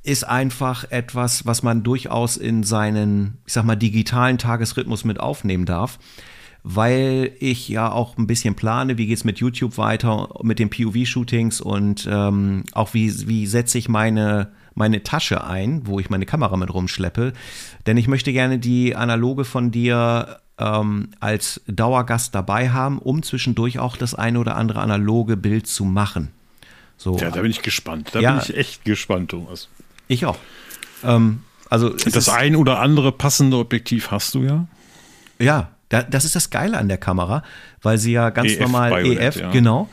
ist 0.06 0.24
einfach 0.24 0.86
etwas, 0.92 1.46
was 1.46 1.64
man 1.64 1.84
durchaus 1.84 2.38
in 2.38 2.64
seinen, 2.64 3.40
ich 3.46 3.54
sag 3.54 3.66
mal, 3.66 3.76
digitalen 3.76 4.38
Tagesrhythmus 4.38 5.04
mit 5.04 5.20
aufnehmen 5.20 5.66
darf. 5.66 6.00
Weil 6.68 7.32
ich 7.40 7.70
ja 7.70 7.92
auch 7.92 8.18
ein 8.18 8.26
bisschen 8.26 8.56
plane, 8.56 8.98
wie 8.98 9.06
geht's 9.06 9.24
mit 9.24 9.38
YouTube 9.38 9.78
weiter, 9.78 10.30
mit 10.42 10.58
den 10.58 10.72
POV-Shootings 10.72 11.62
und 11.62 12.08
ähm, 12.10 12.64
auch 12.72 12.96
wie, 12.96 13.28
wie 13.28 13.46
setze 13.46 13.78
ich 13.78 13.88
meine, 13.88 14.52
meine 14.74 15.04
Tasche 15.04 15.44
ein, 15.44 15.86
wo 15.86 16.00
ich 16.00 16.10
meine 16.10 16.26
Kamera 16.26 16.58
mit 16.58 16.74
rumschleppe. 16.74 17.34
Denn 17.86 17.98
ich 17.98 18.08
möchte 18.08 18.34
gerne 18.34 18.58
die 18.58 18.96
Analoge 18.96 19.46
von 19.46 19.70
dir 19.70 20.40
ähm, 20.58 21.10
als 21.20 21.62
Dauergast 21.68 22.34
dabei 22.34 22.70
haben, 22.70 22.98
um 22.98 23.22
zwischendurch 23.22 23.78
auch 23.78 23.96
das 23.96 24.16
eine 24.16 24.40
oder 24.40 24.56
andere 24.56 24.82
analoge 24.82 25.38
Bild 25.38 25.68
zu 25.68 25.86
machen. 25.86 26.32
So, 26.98 27.18
ja, 27.18 27.30
da 27.30 27.42
bin 27.42 27.52
ich 27.52 27.62
gespannt. 27.62 28.10
Da 28.14 28.22
ja, 28.22 28.32
bin 28.34 28.42
ich 28.44 28.58
echt 28.58 28.86
gespannt, 28.86 29.32
Thomas. 29.32 29.70
Ich 30.08 30.26
auch. 30.26 30.38
Ähm, 31.04 31.42
also 31.70 31.90
das 31.90 32.30
ein 32.30 32.56
oder 32.56 32.80
andere 32.80 33.12
passende 33.12 33.58
Objektiv 33.58 34.12
hast 34.12 34.34
du 34.36 34.44
ja. 34.44 34.68
Ja, 35.40 35.72
da, 35.90 36.04
das 36.04 36.26
ist 36.26 36.36
das 36.36 36.50
Geile 36.50 36.78
an 36.78 36.88
der 36.88 36.98
Kamera, 36.98 37.44
weil 37.82 37.98
sie 37.98 38.14
ja 38.14 38.30
ganz 38.30 38.54
EF 38.54 38.60
normal 38.60 39.04
Violet, 39.04 39.20
EF, 39.20 39.36
ja. 39.38 39.52
genau. 39.52 39.90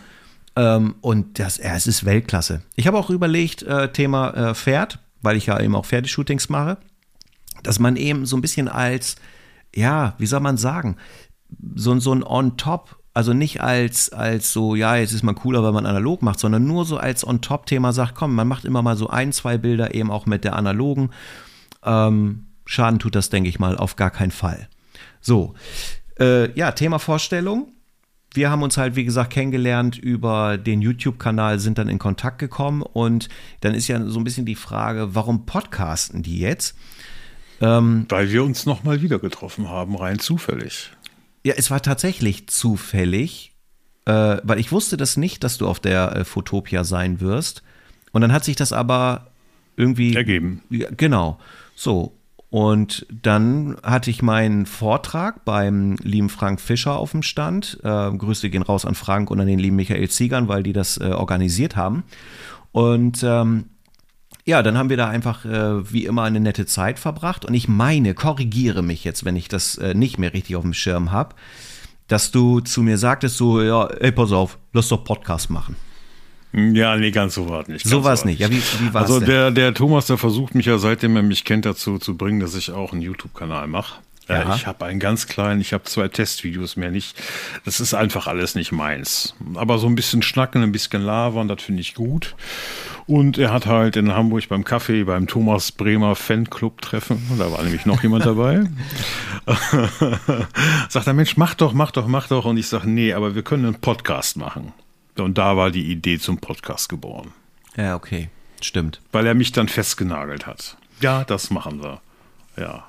Ähm, 0.54 0.96
und 1.00 1.38
das, 1.38 1.58
ja, 1.58 1.74
es 1.74 1.86
ist 1.86 2.04
Weltklasse. 2.04 2.62
Ich 2.76 2.86
habe 2.86 2.98
auch 2.98 3.10
überlegt, 3.10 3.62
äh, 3.62 3.90
Thema 3.90 4.50
äh, 4.50 4.54
Pferd, 4.54 4.98
weil 5.22 5.36
ich 5.36 5.46
ja 5.46 5.58
eben 5.60 5.74
auch 5.74 5.86
Pferdeshootings 5.86 6.48
mache, 6.48 6.78
dass 7.62 7.78
man 7.78 7.96
eben 7.96 8.26
so 8.26 8.36
ein 8.36 8.42
bisschen 8.42 8.68
als, 8.68 9.16
ja, 9.74 10.14
wie 10.18 10.26
soll 10.26 10.40
man 10.40 10.58
sagen, 10.58 10.96
so, 11.74 11.98
so 12.00 12.14
ein 12.14 12.22
On-Top 12.22 13.01
also 13.14 13.32
nicht 13.32 13.60
als, 13.60 14.10
als 14.12 14.52
so, 14.52 14.74
ja, 14.74 14.96
jetzt 14.96 15.12
ist 15.12 15.22
man 15.22 15.34
cooler, 15.34 15.62
weil 15.62 15.72
man 15.72 15.86
analog 15.86 16.22
macht, 16.22 16.38
sondern 16.38 16.66
nur 16.66 16.84
so 16.84 16.96
als 16.96 17.26
On-Top-Thema 17.26 17.92
sagt, 17.92 18.14
komm, 18.14 18.34
man 18.34 18.48
macht 18.48 18.64
immer 18.64 18.82
mal 18.82 18.96
so 18.96 19.08
ein, 19.08 19.32
zwei 19.32 19.58
Bilder 19.58 19.94
eben 19.94 20.10
auch 20.10 20.26
mit 20.26 20.44
der 20.44 20.56
analogen. 20.56 21.10
Ähm, 21.84 22.46
Schaden 22.64 22.98
tut 22.98 23.14
das, 23.14 23.28
denke 23.28 23.48
ich 23.48 23.58
mal, 23.58 23.76
auf 23.76 23.96
gar 23.96 24.10
keinen 24.10 24.30
Fall. 24.30 24.68
So, 25.20 25.54
äh, 26.18 26.52
ja, 26.58 26.72
Thema 26.72 26.98
Vorstellung. 26.98 27.72
Wir 28.34 28.50
haben 28.50 28.62
uns 28.62 28.78
halt, 28.78 28.96
wie 28.96 29.04
gesagt, 29.04 29.30
kennengelernt 29.30 29.98
über 29.98 30.56
den 30.56 30.80
YouTube-Kanal, 30.80 31.58
sind 31.58 31.76
dann 31.76 31.88
in 31.88 31.98
Kontakt 31.98 32.38
gekommen 32.38 32.80
und 32.80 33.28
dann 33.60 33.74
ist 33.74 33.88
ja 33.88 34.02
so 34.06 34.18
ein 34.18 34.24
bisschen 34.24 34.46
die 34.46 34.54
Frage, 34.54 35.14
warum 35.14 35.44
podcasten 35.44 36.22
die 36.22 36.38
jetzt? 36.38 36.74
Ähm, 37.60 38.06
Weil 38.08 38.32
wir 38.32 38.42
uns 38.42 38.64
nochmal 38.64 39.02
wieder 39.02 39.18
getroffen 39.18 39.68
haben, 39.68 39.96
rein 39.96 40.18
zufällig. 40.18 40.92
Ja, 41.44 41.54
es 41.56 41.70
war 41.70 41.82
tatsächlich 41.82 42.48
zufällig, 42.48 43.52
äh, 44.04 44.38
weil 44.42 44.58
ich 44.58 44.72
wusste 44.72 44.96
das 44.96 45.16
nicht, 45.16 45.42
dass 45.44 45.58
du 45.58 45.66
auf 45.66 45.80
der 45.80 46.16
äh, 46.16 46.24
Fotopia 46.24 46.84
sein 46.84 47.20
wirst. 47.20 47.62
Und 48.12 48.20
dann 48.20 48.32
hat 48.32 48.44
sich 48.44 48.56
das 48.56 48.72
aber 48.72 49.32
irgendwie 49.76 50.14
ergeben. 50.14 50.62
Ja, 50.70 50.88
genau. 50.96 51.38
So. 51.74 52.16
Und 52.50 53.06
dann 53.10 53.78
hatte 53.82 54.10
ich 54.10 54.20
meinen 54.20 54.66
Vortrag 54.66 55.46
beim 55.46 55.96
lieben 56.02 56.28
Frank 56.28 56.60
Fischer 56.60 56.98
auf 56.98 57.12
dem 57.12 57.22
Stand. 57.22 57.78
Äh, 57.82 58.10
Grüße 58.12 58.50
gehen 58.50 58.62
raus 58.62 58.84
an 58.84 58.94
Frank 58.94 59.30
und 59.30 59.40
an 59.40 59.46
den 59.46 59.58
lieben 59.58 59.76
Michael 59.76 60.10
Ziegern, 60.10 60.48
weil 60.48 60.62
die 60.62 60.74
das 60.74 60.98
äh, 60.98 61.12
organisiert 61.12 61.76
haben. 61.76 62.04
Und 62.70 63.22
ähm, 63.22 63.70
ja, 64.44 64.62
dann 64.62 64.76
haben 64.76 64.90
wir 64.90 64.96
da 64.96 65.08
einfach 65.08 65.44
äh, 65.44 65.92
wie 65.92 66.04
immer 66.04 66.24
eine 66.24 66.40
nette 66.40 66.66
Zeit 66.66 66.98
verbracht. 66.98 67.44
Und 67.44 67.54
ich 67.54 67.68
meine, 67.68 68.14
korrigiere 68.14 68.82
mich 68.82 69.04
jetzt, 69.04 69.24
wenn 69.24 69.36
ich 69.36 69.48
das 69.48 69.78
äh, 69.78 69.94
nicht 69.94 70.18
mehr 70.18 70.32
richtig 70.32 70.56
auf 70.56 70.62
dem 70.62 70.74
Schirm 70.74 71.12
habe, 71.12 71.34
dass 72.08 72.30
du 72.32 72.60
zu 72.60 72.82
mir 72.82 72.98
sagtest, 72.98 73.36
so, 73.36 73.62
ja, 73.62 73.86
ey, 73.86 74.12
pass 74.12 74.32
auf, 74.32 74.58
lass 74.72 74.88
doch 74.88 75.04
Podcast 75.04 75.48
machen. 75.50 75.76
Ja, 76.52 76.96
nee, 76.96 77.10
ganz 77.10 77.34
so 77.34 77.48
war 77.48 77.62
es 77.62 77.68
nicht. 77.68 77.86
So 77.86 78.04
war 78.04 78.12
es 78.12 78.24
nicht. 78.26 78.40
Ja, 78.40 78.50
wie, 78.50 78.56
wie 78.58 78.94
also 78.94 79.20
der, 79.20 79.50
der 79.50 79.72
Thomas, 79.72 80.06
der 80.06 80.18
versucht 80.18 80.54
mich 80.54 80.66
ja, 80.66 80.76
seitdem 80.76 81.16
er 81.16 81.22
mich 81.22 81.44
kennt, 81.44 81.64
dazu 81.64 81.98
zu 81.98 82.16
bringen, 82.16 82.40
dass 82.40 82.54
ich 82.54 82.70
auch 82.70 82.92
einen 82.92 83.00
YouTube-Kanal 83.00 83.68
mache. 83.68 84.00
Ja. 84.28 84.54
Ich 84.54 84.66
habe 84.66 84.84
einen 84.84 85.00
ganz 85.00 85.26
kleinen, 85.26 85.60
ich 85.60 85.72
habe 85.72 85.84
zwei 85.84 86.08
Testvideos 86.08 86.76
mehr 86.76 86.90
nicht. 86.90 87.20
Das 87.64 87.80
ist 87.80 87.92
einfach 87.94 88.26
alles 88.26 88.54
nicht 88.54 88.72
meins. 88.72 89.34
Aber 89.54 89.78
so 89.78 89.86
ein 89.86 89.94
bisschen 89.94 90.22
schnacken, 90.22 90.62
ein 90.62 90.72
bisschen 90.72 91.02
labern, 91.02 91.48
das 91.48 91.62
finde 91.62 91.80
ich 91.80 91.94
gut. 91.94 92.34
Und 93.06 93.36
er 93.36 93.52
hat 93.52 93.66
halt 93.66 93.96
in 93.96 94.12
Hamburg 94.12 94.48
beim 94.48 94.64
Kaffee, 94.64 95.04
beim 95.04 95.26
Thomas 95.26 95.72
Bremer 95.72 96.14
Fanclub 96.14 96.80
Treffen, 96.82 97.20
da 97.36 97.50
war 97.50 97.62
nämlich 97.62 97.84
noch 97.84 98.02
jemand 98.02 98.24
dabei, 98.24 98.64
sagt 100.88 101.06
er, 101.06 101.12
Mensch, 101.12 101.36
mach 101.36 101.54
doch, 101.54 101.72
mach 101.72 101.90
doch, 101.90 102.06
mach 102.06 102.28
doch. 102.28 102.44
Und 102.44 102.56
ich 102.56 102.68
sage, 102.68 102.88
nee, 102.88 103.12
aber 103.12 103.34
wir 103.34 103.42
können 103.42 103.64
einen 103.66 103.80
Podcast 103.80 104.36
machen. 104.36 104.72
Und 105.18 105.36
da 105.36 105.56
war 105.56 105.70
die 105.70 105.90
Idee 105.90 106.18
zum 106.18 106.38
Podcast 106.38 106.88
geboren. 106.88 107.32
Ja, 107.76 107.96
okay. 107.96 108.30
Stimmt. 108.60 109.00
Weil 109.10 109.26
er 109.26 109.34
mich 109.34 109.52
dann 109.52 109.68
festgenagelt 109.68 110.46
hat. 110.46 110.76
Ja, 111.00 111.24
das 111.24 111.50
machen 111.50 111.82
wir. 111.82 112.00
Ja. 112.56 112.84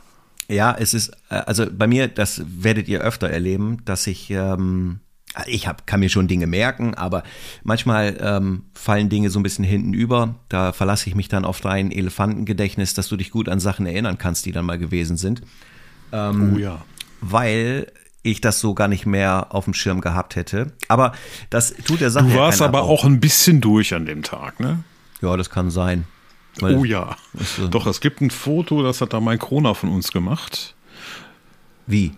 Ja, 0.48 0.76
es 0.78 0.94
ist, 0.94 1.10
äh, 1.30 1.36
also 1.36 1.66
bei 1.72 1.88
mir, 1.88 2.08
das 2.08 2.44
werdet 2.46 2.88
ihr 2.88 3.02
öfter 3.02 3.30
erleben, 3.30 3.82
dass 3.86 4.08
ich, 4.08 4.30
ähm, 4.30 5.00
ich 5.48 5.68
hab, 5.68 5.88
kann 5.88 6.00
mir 6.00 6.10
schon 6.10 6.28
Dinge 6.28 6.48
merken, 6.48 6.94
aber 6.94 7.24
manchmal 7.64 8.18
ähm, 8.20 8.66
fallen 8.74 9.10
Dinge 9.10 9.30
so 9.30 9.40
ein 9.40 9.44
bisschen 9.44 9.66
hinten 9.66 9.94
über. 9.94 10.36
Da 10.50 10.74
verlasse 10.74 11.10
ich 11.10 11.16
mich 11.16 11.28
dann 11.28 11.46
auf 11.46 11.62
dein 11.62 11.92
Elefantengedächtnis, 11.92 12.94
dass 12.94 13.08
du 13.08 13.18
dich 13.18 13.32
gut 13.32 13.50
an 13.50 13.60
Sachen 13.60 13.86
erinnern 13.86 14.18
kannst, 14.18 14.46
die 14.46 14.52
dann 14.52 14.66
mal 14.66 14.78
gewesen 14.78 15.18
sind. 15.18 15.42
Ähm, 16.12 16.54
oh 16.56 16.60
ja. 16.60 16.86
Weil 17.22 17.92
ich 18.22 18.42
das 18.42 18.60
so 18.60 18.74
gar 18.74 18.88
nicht 18.88 19.06
mehr 19.06 19.48
auf 19.50 19.66
dem 19.66 19.74
Schirm 19.74 20.02
gehabt 20.02 20.36
hätte. 20.36 20.72
Aber 20.88 21.14
das 21.50 21.74
tut 21.74 22.02
der 22.02 22.10
Sache. 22.10 22.28
Du 22.28 22.36
warst 22.36 22.62
aber 22.62 22.84
auch 22.84 23.04
ein 23.04 23.20
bisschen 23.20 23.60
durch 23.60 23.94
an 23.94 24.06
dem 24.06 24.24
Tag, 24.24 24.60
ne? 24.60 24.84
Ja, 25.22 25.36
das 25.36 25.50
kann 25.50 25.70
sein. 25.70 26.06
Weil 26.60 26.76
oh 26.76 26.84
ja. 26.84 27.16
So 27.34 27.68
Doch, 27.68 27.88
es 27.88 28.00
gibt 28.00 28.22
ein 28.22 28.30
Foto, 28.30 28.84
das 28.84 29.02
hat 29.02 29.14
da 29.14 29.20
mein 29.20 29.40
Krona 29.40 29.74
von 29.74 29.90
uns 29.90 30.12
gemacht. 30.12 30.76
Wie? 31.88 32.14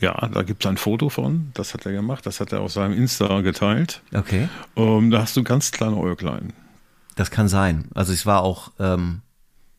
Ja, 0.00 0.28
da 0.28 0.42
gibt 0.42 0.64
es 0.64 0.68
ein 0.68 0.76
Foto 0.76 1.08
von, 1.08 1.50
das 1.54 1.72
hat 1.72 1.86
er 1.86 1.92
gemacht, 1.92 2.26
das 2.26 2.40
hat 2.40 2.52
er 2.52 2.60
auf 2.60 2.72
seinem 2.72 2.94
Insta 2.94 3.40
geteilt. 3.40 4.02
Okay. 4.12 4.48
Ähm, 4.76 5.10
da 5.10 5.22
hast 5.22 5.36
du 5.36 5.44
ganz 5.44 5.70
kleine 5.70 5.96
Äuglein. 5.96 6.52
Das 7.14 7.30
kann 7.30 7.48
sein. 7.48 7.86
Also 7.94 8.12
es 8.12 8.26
war 8.26 8.42
auch, 8.42 8.72
ähm, 8.78 9.22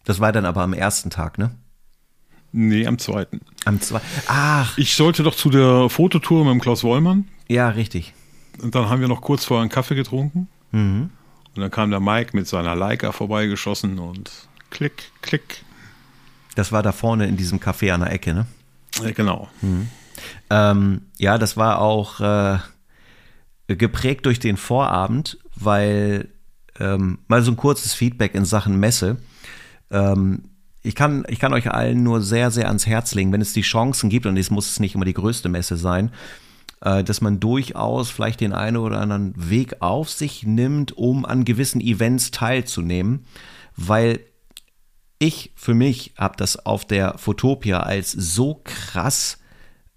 das 0.05 0.19
war 0.19 0.31
dann 0.31 0.45
aber 0.45 0.61
am 0.61 0.73
ersten 0.73 1.09
Tag, 1.09 1.37
ne? 1.37 1.51
Nee, 2.53 2.87
am 2.87 2.97
zweiten. 2.97 3.41
Am 3.65 3.81
zweiten. 3.81 4.05
Ach. 4.27 4.77
Ich 4.77 4.95
sollte 4.95 5.23
doch 5.23 5.35
zu 5.35 5.49
der 5.49 5.89
Fototour 5.89 6.45
mit 6.45 6.53
dem 6.53 6.61
Klaus 6.61 6.85
Wollmann. 6.85 7.27
Ja, 7.49 7.69
richtig. 7.69 8.13
Und 8.61 8.73
dann 8.73 8.89
haben 8.89 9.01
wir 9.01 9.09
noch 9.09 9.21
kurz 9.21 9.43
vorher 9.43 9.61
einen 9.61 9.69
Kaffee 9.69 9.95
getrunken. 9.95 10.47
Mhm. 10.71 11.09
Und 11.55 11.61
dann 11.61 11.71
kam 11.71 11.89
der 11.89 11.99
Mike 11.99 12.35
mit 12.35 12.47
seiner 12.47 12.75
Leica 12.75 13.11
vorbeigeschossen 13.11 13.99
und 13.99 14.31
klick, 14.69 15.11
klick. 15.21 15.63
Das 16.55 16.71
war 16.71 16.83
da 16.83 16.91
vorne 16.91 17.27
in 17.27 17.37
diesem 17.37 17.59
Café 17.59 17.93
an 17.93 18.01
der 18.01 18.11
Ecke, 18.11 18.33
ne? 18.33 18.45
Ja, 19.01 19.11
genau. 19.11 19.49
Mhm. 19.61 19.87
Ähm, 20.49 21.01
ja, 21.17 21.37
das 21.37 21.57
war 21.57 21.79
auch 21.79 22.19
äh, 22.19 22.57
geprägt 23.67 24.25
durch 24.25 24.39
den 24.39 24.57
Vorabend, 24.57 25.37
weil 25.55 26.29
ähm, 26.79 27.19
mal 27.27 27.41
so 27.41 27.51
ein 27.51 27.57
kurzes 27.57 27.93
Feedback 27.93 28.35
in 28.35 28.45
Sachen 28.45 28.79
Messe. 28.79 29.17
Ähm, 29.91 30.43
ich 30.81 30.95
kann, 30.95 31.25
ich 31.29 31.39
kann 31.39 31.53
euch 31.53 31.71
allen 31.71 32.03
nur 32.03 32.21
sehr, 32.21 32.51
sehr 32.51 32.67
ans 32.67 32.85
Herz 32.85 33.15
legen, 33.15 33.31
wenn 33.31 33.41
es 33.41 33.53
die 33.53 33.61
Chancen 33.61 34.09
gibt, 34.09 34.25
und 34.25 34.37
es 34.37 34.51
muss 34.51 34.69
es 34.69 34.79
nicht 34.79 34.95
immer 34.95 35.05
die 35.05 35.13
größte 35.13 35.49
Messe 35.49 35.77
sein, 35.77 36.11
dass 36.85 37.21
man 37.21 37.39
durchaus 37.39 38.09
vielleicht 38.11 38.41
den 38.41 38.53
einen 38.53 38.77
oder 38.77 39.01
anderen 39.01 39.33
Weg 39.49 39.81
auf 39.81 40.09
sich 40.09 40.43
nimmt, 40.43 40.95
um 40.95 41.25
an 41.25 41.43
gewissen 41.43 41.81
Events 41.81 42.31
teilzunehmen, 42.31 43.25
weil 43.75 44.19
ich 45.17 45.51
für 45.55 45.73
mich 45.73 46.13
habe 46.17 46.35
das 46.37 46.65
auf 46.65 46.85
der 46.85 47.17
Fotopia 47.17 47.79
als 47.79 48.11
so 48.11 48.61
krass, 48.63 49.39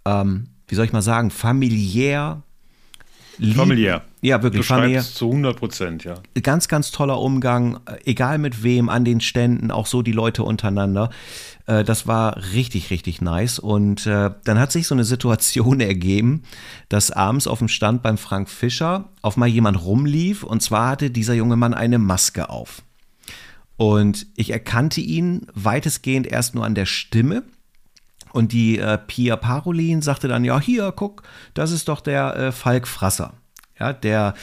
ähm, 0.04 0.48
wie 0.66 0.74
soll 0.74 0.84
ich 0.84 0.92
mal 0.92 1.02
sagen, 1.02 1.30
familiär 1.30 2.42
familiär. 3.54 4.04
Ja, 4.20 4.42
wirklich 4.42 4.66
du 4.66 4.74
familiär. 4.74 5.02
Zu 5.02 5.26
100 5.26 5.56
Prozent, 5.56 6.04
ja. 6.04 6.14
Ganz, 6.42 6.68
ganz 6.68 6.90
toller 6.90 7.20
Umgang, 7.20 7.80
egal 8.04 8.38
mit 8.38 8.62
wem, 8.62 8.88
an 8.88 9.04
den 9.04 9.20
Ständen, 9.20 9.70
auch 9.70 9.86
so 9.86 10.02
die 10.02 10.12
Leute 10.12 10.42
untereinander. 10.42 11.10
Äh, 11.66 11.84
das 11.84 12.06
war 12.06 12.36
richtig, 12.52 12.90
richtig 12.90 13.20
nice. 13.20 13.58
Und 13.58 14.06
äh, 14.06 14.30
dann 14.44 14.58
hat 14.58 14.72
sich 14.72 14.86
so 14.86 14.94
eine 14.94 15.04
Situation 15.04 15.80
ergeben, 15.80 16.42
dass 16.88 17.10
abends 17.10 17.46
auf 17.46 17.58
dem 17.58 17.68
Stand 17.68 18.02
beim 18.02 18.18
Frank 18.18 18.48
Fischer 18.48 19.10
auf 19.22 19.36
mal 19.36 19.46
jemand 19.46 19.84
rumlief 19.84 20.42
und 20.42 20.62
zwar 20.62 20.90
hatte 20.90 21.10
dieser 21.10 21.34
junge 21.34 21.56
Mann 21.56 21.74
eine 21.74 21.98
Maske 21.98 22.50
auf. 22.50 22.82
Und 23.76 24.26
ich 24.34 24.50
erkannte 24.50 25.00
ihn 25.00 25.46
weitestgehend 25.54 26.26
erst 26.26 26.56
nur 26.56 26.64
an 26.64 26.74
der 26.74 26.86
Stimme. 26.86 27.44
Und 28.32 28.52
die 28.52 28.78
äh, 28.78 28.98
Pia 28.98 29.36
Parolin 29.36 30.02
sagte 30.02 30.28
dann, 30.28 30.44
ja, 30.44 30.60
hier, 30.60 30.92
guck, 30.94 31.22
das 31.54 31.70
ist 31.70 31.88
doch 31.88 32.00
der 32.00 32.36
äh, 32.36 32.52
Falk 32.52 32.88
Frasser. 32.88 33.34
Ja, 33.80 33.92
der 33.92 34.34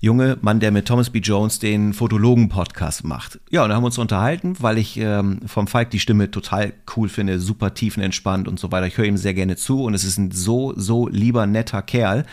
junge 0.00 0.36
Mann, 0.40 0.58
der 0.58 0.72
mit 0.72 0.88
Thomas 0.88 1.10
B. 1.10 1.20
Jones 1.20 1.60
den 1.60 1.92
Fotologen-Podcast 1.92 3.04
macht. 3.04 3.38
Ja, 3.50 3.62
und 3.62 3.68
da 3.68 3.76
haben 3.76 3.82
wir 3.82 3.86
uns 3.86 3.98
unterhalten, 3.98 4.56
weil 4.58 4.78
ich 4.78 4.96
ähm, 4.96 5.40
vom 5.46 5.68
Falk 5.68 5.90
die 5.90 6.00
Stimme 6.00 6.30
total 6.30 6.72
cool 6.96 7.08
finde, 7.08 7.38
super 7.38 7.72
tiefenentspannt 7.72 8.48
und 8.48 8.58
so 8.58 8.72
weiter. 8.72 8.88
Ich 8.88 8.98
höre 8.98 9.04
ihm 9.04 9.16
sehr 9.16 9.34
gerne 9.34 9.54
zu 9.54 9.84
und 9.84 9.94
es 9.94 10.02
ist 10.02 10.18
ein 10.18 10.32
so, 10.32 10.74
so 10.76 11.06
lieber, 11.08 11.46
netter 11.46 11.82
Kerl 11.82 12.24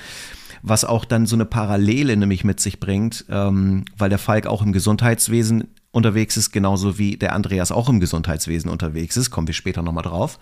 was 0.64 0.86
auch 0.86 1.06
dann 1.06 1.28
so 1.28 1.36
eine 1.36 1.46
Parallele 1.46 2.18
nämlich 2.18 2.44
mit 2.44 2.60
sich 2.60 2.80
bringt, 2.80 3.26
ähm, 3.30 3.86
weil 3.96 4.10
der 4.10 4.18
Falk 4.18 4.48
auch 4.48 4.62
im 4.62 4.74
Gesundheitswesen 4.74 5.70
unterwegs 5.98 6.38
ist, 6.38 6.52
genauso 6.52 6.98
wie 6.98 7.18
der 7.18 7.34
Andreas 7.34 7.72
auch 7.72 7.90
im 7.90 8.00
Gesundheitswesen 8.00 8.70
unterwegs 8.70 9.18
ist. 9.18 9.30
Kommen 9.32 9.48
wir 9.48 9.54
später 9.54 9.82
nochmal 9.82 10.04
drauf. 10.04 10.40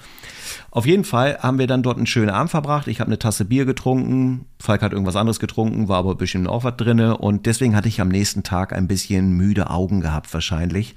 Auf 0.69 0.85
jeden 0.85 1.03
Fall 1.03 1.39
haben 1.41 1.57
wir 1.57 1.67
dann 1.67 1.81
dort 1.81 1.97
einen 1.97 2.05
schönen 2.05 2.29
Abend 2.29 2.51
verbracht. 2.51 2.87
Ich 2.87 2.99
habe 2.99 3.07
eine 3.07 3.17
Tasse 3.17 3.45
Bier 3.45 3.65
getrunken. 3.65 4.45
Falk 4.59 4.81
hat 4.81 4.91
irgendwas 4.91 5.15
anderes 5.15 5.39
getrunken, 5.39 5.87
war 5.87 5.97
aber 5.97 6.11
ein 6.11 6.17
bisschen 6.17 6.45
auch 6.45 6.63
was 6.63 6.77
drin. 6.77 6.99
Und 6.99 7.45
deswegen 7.45 7.75
hatte 7.75 7.87
ich 7.87 8.01
am 8.01 8.09
nächsten 8.09 8.43
Tag 8.43 8.73
ein 8.73 8.87
bisschen 8.87 9.31
müde 9.31 9.69
Augen 9.69 10.01
gehabt, 10.01 10.33
wahrscheinlich. 10.33 10.95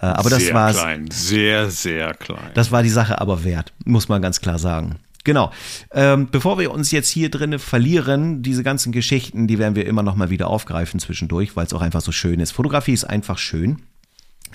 Äh, 0.00 0.06
aber 0.06 0.30
das 0.30 0.52
war 0.54 0.72
klein, 0.72 1.08
sehr, 1.10 1.70
sehr 1.70 2.14
klein. 2.14 2.50
Das 2.54 2.72
war 2.72 2.82
die 2.82 2.88
Sache 2.88 3.20
aber 3.20 3.44
wert, 3.44 3.72
muss 3.84 4.08
man 4.08 4.22
ganz 4.22 4.40
klar 4.40 4.58
sagen. 4.58 4.96
Genau. 5.24 5.50
Ähm, 5.92 6.28
bevor 6.30 6.58
wir 6.58 6.70
uns 6.70 6.90
jetzt 6.90 7.08
hier 7.08 7.30
drinnen 7.30 7.58
verlieren, 7.58 8.42
diese 8.42 8.62
ganzen 8.62 8.90
Geschichten, 8.90 9.46
die 9.46 9.58
werden 9.58 9.74
wir 9.74 9.86
immer 9.86 10.02
noch 10.02 10.16
mal 10.16 10.30
wieder 10.30 10.48
aufgreifen 10.48 10.98
zwischendurch, 10.98 11.56
weil 11.56 11.66
es 11.66 11.74
auch 11.74 11.82
einfach 11.82 12.00
so 12.00 12.12
schön 12.12 12.40
ist. 12.40 12.52
Fotografie 12.52 12.92
ist 12.92 13.04
einfach 13.04 13.38
schön. 13.38 13.82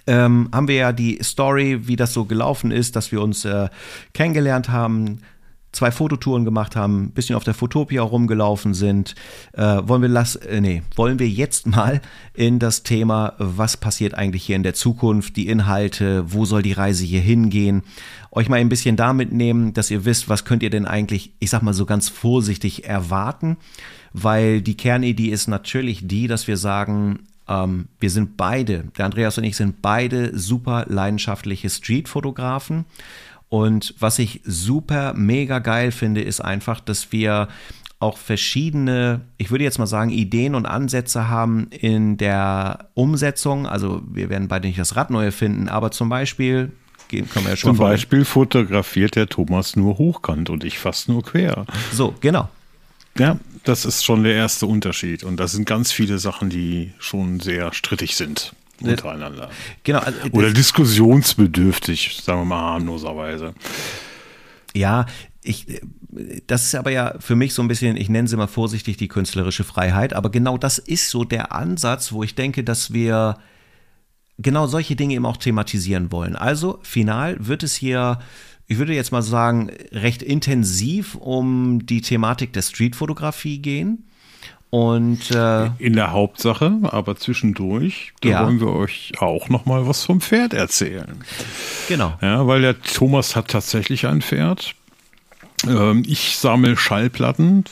Ähm, 0.08 0.50
haben 0.52 0.68
wir 0.68 0.76
ja 0.76 0.92
die 0.92 1.20
Story, 1.24 1.88
wie 1.88 1.96
das 1.96 2.14
so 2.14 2.26
gelaufen 2.26 2.72
ist, 2.72 2.96
dass 2.96 3.12
wir 3.12 3.22
uns 3.22 3.46
äh, 3.46 3.70
kennengelernt 4.14 4.70
haben, 4.70 5.22
zwei 5.76 5.92
Fototouren 5.92 6.46
gemacht 6.46 6.76
haben, 6.76 7.04
ein 7.04 7.12
bisschen 7.12 7.36
auf 7.36 7.44
der 7.44 7.54
Fotopia 7.54 8.02
rumgelaufen 8.02 8.74
sind. 8.74 9.14
Äh, 9.54 9.82
wollen 9.84 10.02
wir 10.02 10.10
las 10.10 10.36
äh, 10.38 10.62
nee, 10.62 10.82
wollen 10.96 11.20
wir 11.20 11.28
jetzt 11.28 11.68
mal 11.68 12.02
in 12.34 12.60
das 12.60 12.84
Thema, 12.84 13.34
was 13.38 13.78
passiert 13.78 14.14
eigentlich 14.14 14.44
hier 14.44 14.56
in 14.56 14.64
der 14.64 14.74
Zukunft, 14.74 15.36
die 15.36 15.48
Inhalte, 15.48 16.32
wo 16.34 16.46
soll 16.46 16.62
die 16.62 16.74
Reise 16.74 17.06
hier 17.06 17.22
hingehen, 17.22 17.84
euch 18.32 18.50
mal 18.50 18.60
ein 18.60 18.70
bisschen 18.70 18.96
damit 18.96 19.32
nehmen, 19.32 19.74
dass 19.74 19.92
ihr 19.92 20.06
wisst, 20.06 20.30
was 20.30 20.46
könnt 20.46 20.64
ihr 20.64 20.70
denn 20.70 20.86
eigentlich, 20.86 21.32
ich 21.40 21.50
sag 21.50 21.62
mal 21.62 21.74
so 21.74 21.86
ganz 21.86 22.10
vorsichtig 22.10 22.86
erwarten, 22.86 23.58
weil 24.14 24.62
die 24.62 24.78
Kernidee 24.78 25.30
ist 25.30 25.48
natürlich 25.48 26.08
die, 26.08 26.28
dass 26.28 26.48
wir 26.48 26.58
sagen, 26.58 27.20
ähm, 27.48 27.88
wir 28.00 28.10
sind 28.10 28.38
beide, 28.38 28.86
der 28.98 29.06
Andreas 29.06 29.38
und 29.38 29.44
ich 29.44 29.56
sind 29.56 29.82
beide 29.82 30.38
super 30.38 30.86
leidenschaftliche 30.88 31.70
Streetfotografen 31.70 32.86
und 33.50 33.94
was 34.00 34.20
ich 34.20 34.42
super 34.44 35.14
mega 35.14 35.60
geil 35.60 35.92
finde, 35.92 36.22
ist 36.22 36.42
einfach, 36.42 36.80
dass 36.80 37.12
wir 37.12 37.48
auch 38.00 38.18
verschiedene, 38.18 39.22
ich 39.38 39.52
würde 39.52 39.64
jetzt 39.64 39.80
mal 39.80 39.88
sagen, 39.88 40.10
Ideen 40.12 40.56
und 40.56 40.66
Ansätze 40.66 41.30
haben 41.30 41.68
in 41.70 42.18
der 42.18 42.90
Umsetzung. 42.94 43.66
Also 43.66 44.02
wir 44.08 44.30
werden 44.30 44.48
beide 44.48 44.68
nicht 44.68 44.80
das 44.80 44.96
Rad 44.96 45.10
neu 45.10 45.26
erfinden, 45.26 45.70
aber 45.70 45.92
zum 45.92 46.10
Beispiel 46.10 46.72
können 47.10 47.30
wir 47.34 47.52
ja 47.52 47.56
schon 47.56 47.76
Zum 47.76 47.78
Beispiel 47.78 48.26
fotografiert 48.26 49.16
der 49.16 49.28
Thomas 49.28 49.76
nur 49.76 49.98
hochkant 49.98 50.50
und 50.50 50.64
ich 50.64 50.78
fast 50.78 51.08
nur 51.08 51.24
quer. 51.24 51.66
So, 51.94 52.14
genau. 52.20 52.50
Ja, 53.18 53.38
das 53.64 53.86
ist 53.86 54.04
schon 54.04 54.24
der 54.24 54.34
erste 54.34 54.66
Unterschied. 54.66 55.24
Und 55.24 55.40
das 55.40 55.54
sind 55.54 55.66
ganz 55.66 55.92
viele 55.92 56.20
Sachen, 56.20 56.50
die 56.50 56.92
schon 57.00 57.40
sehr 57.40 57.74
strittig 57.74 58.16
sind 58.18 58.54
untereinander. 58.82 59.50
Genau. 59.84 60.00
Also, 60.00 60.20
Oder 60.32 60.52
diskussionsbedürftig, 60.52 62.20
sagen 62.24 62.42
wir 62.42 62.46
mal 62.46 62.62
harmloserweise. 62.62 63.54
Ja, 64.74 65.06
ich, 65.42 65.82
das 66.48 66.66
ist 66.66 66.76
aber 66.76 66.92
ja 66.92 67.16
für 67.20 67.36
mich 67.36 67.54
so 67.54 67.62
ein 67.62 67.68
bisschen, 67.68 67.96
ich 67.98 68.10
nenne 68.10 68.28
sie 68.28 68.38
mal 68.38 68.48
vorsichtig, 68.48 68.98
die 68.98 69.08
künstlerische 69.08 69.64
Freiheit. 69.64 70.14
Aber 70.14 70.30
genau 70.30 70.58
das 70.58 70.78
ist 70.78 71.10
so 71.10 71.24
der 71.24 71.52
Ansatz, 71.54 72.12
wo 72.12 72.24
ich 72.24 72.36
denke, 72.36 72.64
dass 72.64 72.94
wir 72.94 73.38
genau 74.38 74.68
solche 74.68 74.96
Dinge 74.96 75.16
eben 75.16 75.26
auch 75.26 75.38
thematisieren 75.38 76.12
wollen. 76.12 76.36
Also 76.36 76.80
final 76.84 77.38
wird 77.40 77.64
es 77.64 77.76
hier 77.76 78.20
ich 78.68 78.78
würde 78.78 78.94
jetzt 78.94 79.12
mal 79.12 79.22
sagen, 79.22 79.70
recht 79.92 80.22
intensiv 80.24 81.16
um 81.16 81.86
die 81.86 82.02
Thematik 82.02 82.54
der 82.54 82.64
Streetfotografie 82.64 83.60
gehen. 83.60 84.10
Und 84.76 85.32
äh, 85.32 85.68
in 85.80 85.94
der 85.94 86.12
Hauptsache, 86.12 86.80
aber 86.82 87.16
zwischendurch, 87.16 88.12
da 88.20 88.28
ja. 88.28 88.44
wollen 88.44 88.60
wir 88.60 88.74
euch 88.74 89.14
auch 89.20 89.48
noch 89.48 89.66
mal 89.66 89.88
was 89.88 90.04
vom 90.04 90.20
Pferd 90.20 90.54
erzählen. 90.54 91.24
Genau. 91.88 92.18
Ja, 92.22 92.46
weil 92.46 92.62
der 92.62 92.82
Thomas 92.82 93.38
hat 93.38 93.48
tatsächlich 93.48 94.06
ein 94.06 94.22
Pferd. 94.22 94.76
Ähm, 95.66 96.04
ich 96.06 96.36
sammle 96.36 96.76
Schallplatten. 96.76 97.64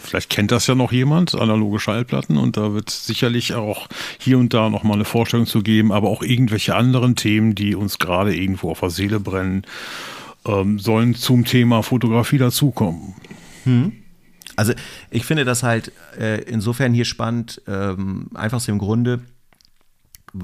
Vielleicht 0.00 0.30
kennt 0.30 0.50
das 0.50 0.66
ja 0.66 0.74
noch 0.74 0.90
jemand, 0.90 1.36
analoge 1.36 1.78
Schallplatten. 1.78 2.36
Und 2.36 2.56
da 2.56 2.74
wird 2.74 2.90
sicherlich 2.90 3.54
auch 3.54 3.86
hier 4.18 4.36
und 4.36 4.52
da 4.52 4.68
noch 4.68 4.82
mal 4.82 4.94
eine 4.94 5.04
Vorstellung 5.04 5.46
zu 5.46 5.62
geben, 5.62 5.92
aber 5.92 6.08
auch 6.08 6.24
irgendwelche 6.24 6.74
anderen 6.74 7.14
Themen, 7.14 7.54
die 7.54 7.76
uns 7.76 8.00
gerade 8.00 8.34
irgendwo 8.34 8.72
auf 8.72 8.80
der 8.80 8.90
Seele 8.90 9.20
brennen, 9.20 9.62
ähm, 10.44 10.80
sollen 10.80 11.14
zum 11.14 11.44
Thema 11.44 11.84
Fotografie 11.84 12.38
dazukommen. 12.38 13.14
Hm. 13.62 13.92
Also 14.58 14.72
ich 15.10 15.24
finde 15.24 15.44
das 15.44 15.62
halt 15.62 15.92
äh, 16.18 16.42
insofern 16.42 16.92
hier 16.92 17.04
spannend, 17.04 17.62
ähm, 17.68 18.28
einfach 18.34 18.56
aus 18.56 18.66
dem 18.66 18.78
Grunde, 18.78 19.20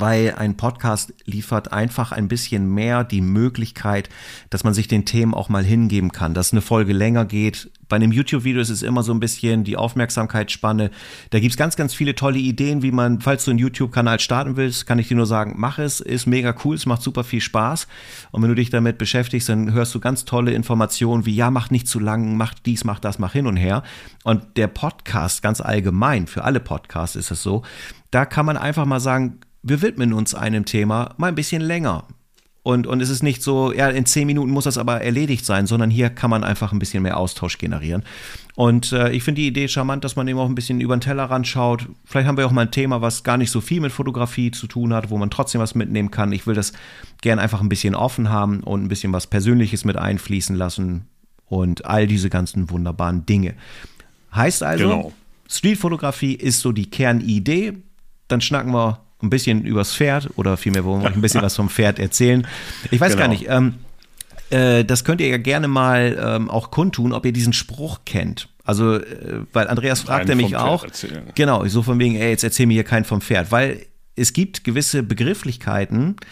weil 0.00 0.34
ein 0.36 0.56
Podcast 0.56 1.14
liefert 1.24 1.72
einfach 1.72 2.12
ein 2.12 2.28
bisschen 2.28 2.72
mehr 2.72 3.04
die 3.04 3.20
Möglichkeit, 3.20 4.08
dass 4.50 4.64
man 4.64 4.74
sich 4.74 4.88
den 4.88 5.04
Themen 5.04 5.34
auch 5.34 5.48
mal 5.48 5.64
hingeben 5.64 6.12
kann, 6.12 6.34
dass 6.34 6.52
eine 6.52 6.62
Folge 6.62 6.92
länger 6.92 7.24
geht. 7.24 7.70
Bei 7.88 7.96
einem 7.96 8.12
YouTube-Video 8.12 8.60
ist 8.60 8.70
es 8.70 8.82
immer 8.82 9.02
so 9.02 9.12
ein 9.12 9.20
bisschen 9.20 9.62
die 9.62 9.76
Aufmerksamkeitsspanne. 9.76 10.90
Da 11.30 11.38
gibt's 11.38 11.56
ganz, 11.56 11.76
ganz 11.76 11.94
viele 11.94 12.14
tolle 12.14 12.38
Ideen, 12.38 12.82
wie 12.82 12.90
man, 12.90 13.20
falls 13.20 13.44
du 13.44 13.50
einen 13.50 13.58
YouTube-Kanal 13.58 14.20
starten 14.20 14.56
willst, 14.56 14.86
kann 14.86 14.98
ich 14.98 15.08
dir 15.08 15.16
nur 15.16 15.26
sagen, 15.26 15.54
mach 15.56 15.78
es, 15.78 16.00
ist 16.00 16.26
mega 16.26 16.54
cool, 16.64 16.76
es 16.76 16.86
macht 16.86 17.02
super 17.02 17.24
viel 17.24 17.40
Spaß. 17.40 17.86
Und 18.32 18.42
wenn 18.42 18.48
du 18.48 18.54
dich 18.54 18.70
damit 18.70 18.98
beschäftigst, 18.98 19.48
dann 19.48 19.72
hörst 19.72 19.94
du 19.94 20.00
ganz 20.00 20.24
tolle 20.24 20.52
Informationen 20.52 21.26
wie, 21.26 21.34
ja, 21.34 21.50
mach 21.50 21.70
nicht 21.70 21.86
zu 21.86 22.00
lang, 22.00 22.36
mach 22.36 22.54
dies, 22.54 22.84
mach 22.84 23.00
das, 23.00 23.18
mach 23.18 23.32
hin 23.32 23.46
und 23.46 23.56
her. 23.56 23.82
Und 24.24 24.56
der 24.56 24.68
Podcast 24.68 25.42
ganz 25.42 25.60
allgemein, 25.60 26.26
für 26.26 26.42
alle 26.44 26.60
Podcasts 26.60 27.16
ist 27.16 27.30
es 27.30 27.42
so, 27.42 27.62
da 28.10 28.24
kann 28.24 28.46
man 28.46 28.56
einfach 28.56 28.86
mal 28.86 29.00
sagen, 29.00 29.40
wir 29.64 29.82
widmen 29.82 30.12
uns 30.12 30.34
einem 30.34 30.66
Thema 30.66 31.14
mal 31.16 31.28
ein 31.28 31.34
bisschen 31.34 31.62
länger. 31.62 32.06
Und, 32.62 32.86
und 32.86 33.02
es 33.02 33.10
ist 33.10 33.22
nicht 33.22 33.42
so, 33.42 33.74
ja, 33.74 33.90
in 33.90 34.06
zehn 34.06 34.26
Minuten 34.26 34.50
muss 34.50 34.64
das 34.64 34.78
aber 34.78 35.02
erledigt 35.02 35.44
sein, 35.44 35.66
sondern 35.66 35.90
hier 35.90 36.08
kann 36.08 36.30
man 36.30 36.44
einfach 36.44 36.72
ein 36.72 36.78
bisschen 36.78 37.02
mehr 37.02 37.18
Austausch 37.18 37.58
generieren. 37.58 38.04
Und 38.54 38.92
äh, 38.92 39.10
ich 39.10 39.22
finde 39.22 39.42
die 39.42 39.48
Idee 39.48 39.68
charmant, 39.68 40.02
dass 40.02 40.16
man 40.16 40.26
eben 40.28 40.38
auch 40.38 40.48
ein 40.48 40.54
bisschen 40.54 40.80
über 40.80 40.96
den 40.96 41.02
Tellerrand 41.02 41.46
schaut. 41.46 41.86
Vielleicht 42.06 42.26
haben 42.26 42.38
wir 42.38 42.46
auch 42.46 42.52
mal 42.52 42.62
ein 42.62 42.70
Thema, 42.70 43.02
was 43.02 43.22
gar 43.22 43.36
nicht 43.36 43.50
so 43.50 43.60
viel 43.60 43.82
mit 43.82 43.92
Fotografie 43.92 44.50
zu 44.50 44.66
tun 44.66 44.94
hat, 44.94 45.10
wo 45.10 45.18
man 45.18 45.28
trotzdem 45.28 45.60
was 45.60 45.74
mitnehmen 45.74 46.10
kann. 46.10 46.32
Ich 46.32 46.46
will 46.46 46.54
das 46.54 46.72
gern 47.20 47.38
einfach 47.38 47.60
ein 47.60 47.68
bisschen 47.68 47.94
offen 47.94 48.30
haben 48.30 48.60
und 48.60 48.82
ein 48.82 48.88
bisschen 48.88 49.12
was 49.12 49.26
Persönliches 49.26 49.84
mit 49.84 49.96
einfließen 49.96 50.56
lassen 50.56 51.06
und 51.46 51.84
all 51.84 52.06
diese 52.06 52.30
ganzen 52.30 52.70
wunderbaren 52.70 53.26
Dinge. 53.26 53.54
Heißt 54.34 54.62
also, 54.62 54.88
genau. 54.88 55.12
Streetfotografie 55.48 56.34
ist 56.34 56.60
so 56.60 56.72
die 56.72 56.88
Kernidee. 56.88 57.74
Dann 58.28 58.40
schnacken 58.40 58.72
wir 58.72 59.04
ein 59.24 59.30
bisschen 59.30 59.64
übers 59.64 59.94
Pferd 59.94 60.30
oder 60.36 60.56
vielmehr 60.56 60.84
wollen 60.84 61.02
wir 61.02 61.08
euch 61.08 61.14
ein 61.14 61.20
bisschen 61.20 61.42
was 61.42 61.56
vom 61.56 61.68
Pferd 61.68 61.98
erzählen. 61.98 62.46
Ich 62.90 63.00
weiß 63.00 63.12
genau. 63.12 63.22
gar 63.22 63.28
nicht, 63.28 63.46
ähm, 63.48 63.74
äh, 64.50 64.84
das 64.84 65.04
könnt 65.04 65.20
ihr 65.20 65.28
ja 65.28 65.38
gerne 65.38 65.68
mal 65.68 66.18
ähm, 66.20 66.50
auch 66.50 66.70
kundtun, 66.70 67.12
ob 67.12 67.26
ihr 67.26 67.32
diesen 67.32 67.52
Spruch 67.52 68.00
kennt. 68.04 68.48
Also, 68.64 68.96
äh, 68.96 69.42
weil 69.52 69.68
Andreas 69.68 70.00
fragte 70.00 70.34
mich 70.34 70.56
auch. 70.56 70.84
Erzählen. 70.84 71.24
Genau, 71.34 71.66
so 71.66 71.82
von 71.82 71.98
wegen, 71.98 72.16
ey, 72.16 72.30
jetzt 72.30 72.44
erzähl 72.44 72.66
mir 72.66 72.74
hier 72.74 72.84
keinen 72.84 73.04
vom 73.04 73.20
Pferd, 73.20 73.50
weil 73.50 73.86
es 74.16 74.32
gibt 74.32 74.64
gewisse 74.64 75.02
Begrifflichkeiten, 75.02 76.16
äh, 76.16 76.24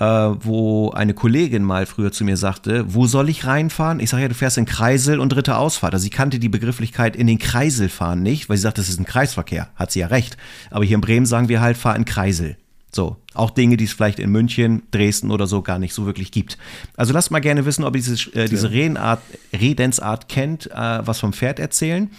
wo 0.00 0.90
eine 0.92 1.12
Kollegin 1.12 1.62
mal 1.62 1.84
früher 1.84 2.10
zu 2.10 2.24
mir 2.24 2.36
sagte, 2.36 2.94
wo 2.94 3.06
soll 3.06 3.28
ich 3.28 3.44
reinfahren? 3.44 4.00
Ich 4.00 4.10
sage 4.10 4.22
ja, 4.22 4.28
du 4.28 4.34
fährst 4.34 4.56
in 4.56 4.64
Kreisel 4.64 5.20
und 5.20 5.30
dritte 5.30 5.56
Ausfahrt. 5.56 5.92
Also 5.92 6.04
sie 6.04 6.10
kannte 6.10 6.38
die 6.38 6.48
Begrifflichkeit 6.48 7.16
in 7.16 7.26
den 7.26 7.38
Kreisel 7.38 7.88
fahren 7.88 8.22
nicht, 8.22 8.48
weil 8.48 8.56
sie 8.56 8.62
sagt, 8.62 8.78
das 8.78 8.88
ist 8.88 8.98
ein 8.98 9.04
Kreisverkehr. 9.04 9.68
Hat 9.76 9.92
sie 9.92 10.00
ja 10.00 10.06
recht. 10.06 10.36
Aber 10.70 10.84
hier 10.84 10.94
in 10.94 11.02
Bremen 11.02 11.26
sagen 11.26 11.48
wir 11.48 11.60
halt, 11.60 11.76
fahr 11.76 11.96
in 11.96 12.06
Kreisel. 12.06 12.56
So, 12.92 13.18
auch 13.34 13.50
Dinge, 13.50 13.76
die 13.76 13.84
es 13.84 13.92
vielleicht 13.92 14.18
in 14.18 14.30
München, 14.30 14.82
Dresden 14.90 15.30
oder 15.30 15.46
so 15.46 15.62
gar 15.62 15.78
nicht 15.78 15.94
so 15.94 16.06
wirklich 16.06 16.32
gibt. 16.32 16.58
Also 16.96 17.12
lasst 17.12 17.30
mal 17.30 17.38
gerne 17.38 17.64
wissen, 17.64 17.84
ob 17.84 17.94
ihr 17.94 18.02
diese, 18.02 18.34
äh, 18.34 18.48
diese 18.48 18.70
Redensart, 18.70 19.20
Redensart 19.52 20.28
kennt, 20.28 20.66
äh, 20.70 21.06
was 21.06 21.20
vom 21.20 21.32
Pferd 21.32 21.60
erzählen. 21.60 22.10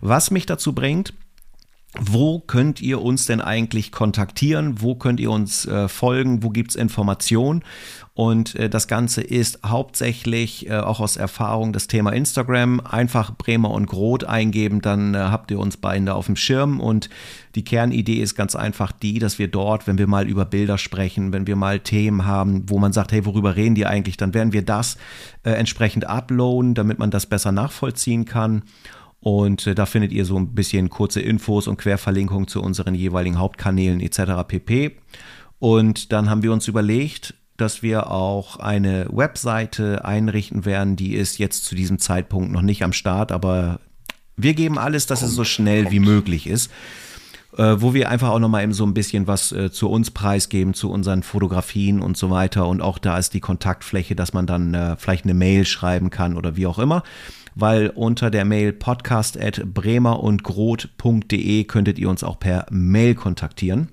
Was 0.00 0.30
mich 0.30 0.46
dazu 0.46 0.74
bringt, 0.74 1.12
wo 2.00 2.38
könnt 2.38 2.80
ihr 2.80 3.02
uns 3.02 3.26
denn 3.26 3.42
eigentlich 3.42 3.92
kontaktieren? 3.92 4.80
Wo 4.80 4.94
könnt 4.94 5.20
ihr 5.20 5.30
uns 5.30 5.66
äh, 5.66 5.88
folgen? 5.88 6.42
Wo 6.42 6.48
gibt's 6.48 6.74
Informationen? 6.74 7.62
Und 8.14 8.54
äh, 8.56 8.70
das 8.70 8.88
Ganze 8.88 9.20
ist 9.20 9.60
hauptsächlich 9.64 10.70
äh, 10.70 10.78
auch 10.78 11.00
aus 11.00 11.18
Erfahrung 11.18 11.74
das 11.74 11.88
Thema 11.88 12.12
Instagram. 12.12 12.80
Einfach 12.80 13.36
Bremer 13.36 13.70
und 13.70 13.86
Groth 13.86 14.24
eingeben, 14.24 14.80
dann 14.80 15.14
äh, 15.14 15.18
habt 15.18 15.50
ihr 15.50 15.58
uns 15.58 15.76
beide 15.76 16.14
auf 16.14 16.26
dem 16.26 16.36
Schirm. 16.36 16.80
Und 16.80 17.10
die 17.54 17.64
Kernidee 17.64 18.22
ist 18.22 18.36
ganz 18.36 18.56
einfach 18.56 18.92
die, 18.92 19.18
dass 19.18 19.38
wir 19.38 19.48
dort, 19.48 19.86
wenn 19.86 19.98
wir 19.98 20.06
mal 20.06 20.26
über 20.26 20.46
Bilder 20.46 20.78
sprechen, 20.78 21.34
wenn 21.34 21.46
wir 21.46 21.56
mal 21.56 21.80
Themen 21.80 22.24
haben, 22.24 22.70
wo 22.70 22.78
man 22.78 22.94
sagt, 22.94 23.12
hey, 23.12 23.26
worüber 23.26 23.56
reden 23.56 23.74
die 23.74 23.84
eigentlich, 23.84 24.16
dann 24.16 24.32
werden 24.32 24.54
wir 24.54 24.62
das 24.62 24.96
äh, 25.42 25.50
entsprechend 25.50 26.06
uploaden, 26.06 26.74
damit 26.74 26.98
man 26.98 27.10
das 27.10 27.26
besser 27.26 27.52
nachvollziehen 27.52 28.24
kann. 28.24 28.62
Und 29.22 29.68
äh, 29.68 29.74
da 29.74 29.86
findet 29.86 30.12
ihr 30.12 30.24
so 30.24 30.36
ein 30.36 30.52
bisschen 30.52 30.90
kurze 30.90 31.20
Infos 31.20 31.68
und 31.68 31.76
Querverlinkungen 31.76 32.48
zu 32.48 32.60
unseren 32.60 32.94
jeweiligen 32.94 33.38
Hauptkanälen 33.38 34.00
etc. 34.00 34.42
pp. 34.46 34.96
Und 35.60 36.12
dann 36.12 36.28
haben 36.28 36.42
wir 36.42 36.52
uns 36.52 36.66
überlegt, 36.66 37.34
dass 37.56 37.84
wir 37.84 38.10
auch 38.10 38.56
eine 38.56 39.06
Webseite 39.12 40.04
einrichten 40.04 40.64
werden. 40.64 40.96
Die 40.96 41.14
ist 41.14 41.38
jetzt 41.38 41.64
zu 41.64 41.76
diesem 41.76 42.00
Zeitpunkt 42.00 42.50
noch 42.50 42.62
nicht 42.62 42.82
am 42.82 42.92
Start, 42.92 43.30
aber 43.30 43.78
wir 44.36 44.54
geben 44.54 44.76
alles, 44.76 45.06
dass 45.06 45.20
kommt, 45.20 45.30
es 45.30 45.36
so 45.36 45.44
schnell 45.44 45.84
kommt. 45.84 45.94
wie 45.94 46.00
möglich 46.00 46.48
ist. 46.48 46.72
Äh, 47.56 47.76
wo 47.78 47.94
wir 47.94 48.08
einfach 48.08 48.30
auch 48.30 48.38
nochmal 48.40 48.64
eben 48.64 48.72
so 48.72 48.84
ein 48.84 48.94
bisschen 48.94 49.26
was 49.26 49.52
äh, 49.52 49.70
zu 49.70 49.88
uns 49.88 50.10
preisgeben, 50.10 50.74
zu 50.74 50.90
unseren 50.90 51.22
Fotografien 51.22 52.00
und 52.00 52.16
so 52.16 52.30
weiter. 52.30 52.66
Und 52.66 52.80
auch 52.80 52.98
da 52.98 53.18
ist 53.18 53.34
die 53.34 53.40
Kontaktfläche, 53.40 54.16
dass 54.16 54.32
man 54.32 54.46
dann 54.46 54.74
äh, 54.74 54.96
vielleicht 54.96 55.24
eine 55.24 55.34
Mail 55.34 55.64
schreiben 55.66 56.10
kann 56.10 56.36
oder 56.36 56.56
wie 56.56 56.66
auch 56.66 56.78
immer 56.80 57.04
weil 57.54 57.88
unter 57.88 58.30
der 58.30 58.44
Mail 58.44 58.72
podcast 58.72 59.40
at 59.40 59.62
bremer 59.72 60.20
und 60.20 60.42
könntet 60.42 61.98
ihr 61.98 62.08
uns 62.08 62.24
auch 62.24 62.38
per 62.38 62.66
Mail 62.70 63.14
kontaktieren. 63.14 63.88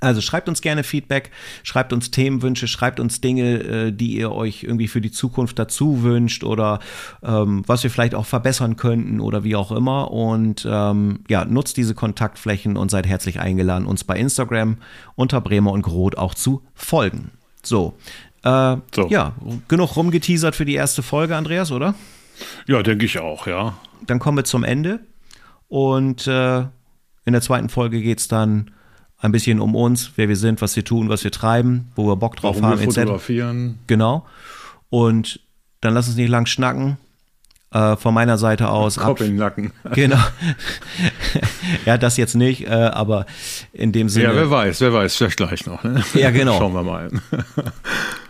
Also 0.00 0.20
schreibt 0.20 0.48
uns 0.48 0.60
gerne 0.60 0.84
Feedback, 0.84 1.30
schreibt 1.62 1.92
uns 1.92 2.10
Themenwünsche, 2.10 2.68
schreibt 2.68 3.00
uns 3.00 3.20
Dinge, 3.20 3.58
äh, 3.58 3.92
die 3.92 4.16
ihr 4.16 4.30
euch 4.30 4.62
irgendwie 4.62 4.86
für 4.86 5.00
die 5.00 5.10
Zukunft 5.10 5.58
dazu 5.58 6.02
wünscht 6.02 6.44
oder 6.44 6.78
ähm, 7.22 7.64
was 7.66 7.82
wir 7.82 7.90
vielleicht 7.90 8.14
auch 8.14 8.26
verbessern 8.26 8.76
könnten 8.76 9.20
oder 9.20 9.42
wie 9.42 9.56
auch 9.56 9.72
immer. 9.72 10.10
Und 10.12 10.66
ähm, 10.70 11.20
ja, 11.28 11.44
nutzt 11.44 11.76
diese 11.76 11.94
Kontaktflächen 11.94 12.76
und 12.76 12.90
seid 12.90 13.06
herzlich 13.06 13.40
eingeladen, 13.40 13.86
uns 13.86 14.04
bei 14.04 14.16
Instagram 14.16 14.78
unter 15.16 15.40
Bremer 15.40 15.72
und 15.72 15.82
Groth 15.82 16.16
auch 16.16 16.34
zu 16.34 16.62
folgen. 16.74 17.32
So. 17.62 17.94
Äh, 18.44 18.76
so. 18.94 19.08
Ja, 19.08 19.32
genug 19.66 19.96
rumgeteasert 19.96 20.54
für 20.54 20.64
die 20.64 20.74
erste 20.74 21.02
Folge, 21.02 21.34
Andreas, 21.36 21.72
oder? 21.72 21.94
Ja, 22.66 22.82
denke 22.82 23.06
ich 23.06 23.18
auch, 23.18 23.46
ja. 23.46 23.76
Dann 24.06 24.18
kommen 24.18 24.36
wir 24.38 24.44
zum 24.44 24.64
Ende 24.64 25.00
und 25.68 26.26
äh, 26.26 26.60
in 27.24 27.32
der 27.32 27.42
zweiten 27.42 27.68
Folge 27.68 28.00
geht 28.00 28.20
es 28.20 28.28
dann 28.28 28.70
ein 29.18 29.32
bisschen 29.32 29.60
um 29.60 29.74
uns, 29.74 30.12
wer 30.16 30.28
wir 30.28 30.36
sind, 30.36 30.62
was 30.62 30.76
wir 30.76 30.84
tun, 30.84 31.08
was 31.08 31.24
wir 31.24 31.32
treiben, 31.32 31.90
wo 31.96 32.06
wir 32.06 32.16
Bock 32.16 32.36
drauf 32.36 32.56
Warum 32.56 32.70
haben, 32.70 32.80
wir 32.80 32.86
fotografieren. 32.86 33.78
Genau. 33.86 34.26
Und 34.90 35.40
dann 35.80 35.94
lass 35.94 36.08
uns 36.08 36.16
nicht 36.16 36.30
lang 36.30 36.46
schnacken. 36.46 36.96
Äh, 37.70 37.96
von 37.96 38.14
meiner 38.14 38.38
Seite 38.38 38.70
aus. 38.70 38.96
Kopf 38.96 39.20
in 39.20 39.26
den 39.26 39.36
Nacken. 39.36 39.72
Genau. 39.92 40.16
ja, 41.84 41.98
das 41.98 42.16
jetzt 42.16 42.34
nicht, 42.34 42.66
äh, 42.66 42.70
aber 42.70 43.26
in 43.74 43.92
dem 43.92 44.08
Sinne. 44.08 44.28
Ja, 44.28 44.34
wer 44.34 44.50
weiß, 44.50 44.80
wer 44.80 44.94
weiß, 44.94 45.16
vielleicht 45.16 45.36
gleich 45.36 45.66
noch. 45.66 45.84
Ne? 45.84 46.02
Ja, 46.14 46.30
genau. 46.30 46.52
Schauen 46.58 46.72
wir 46.72 46.82
mal. 46.82 47.10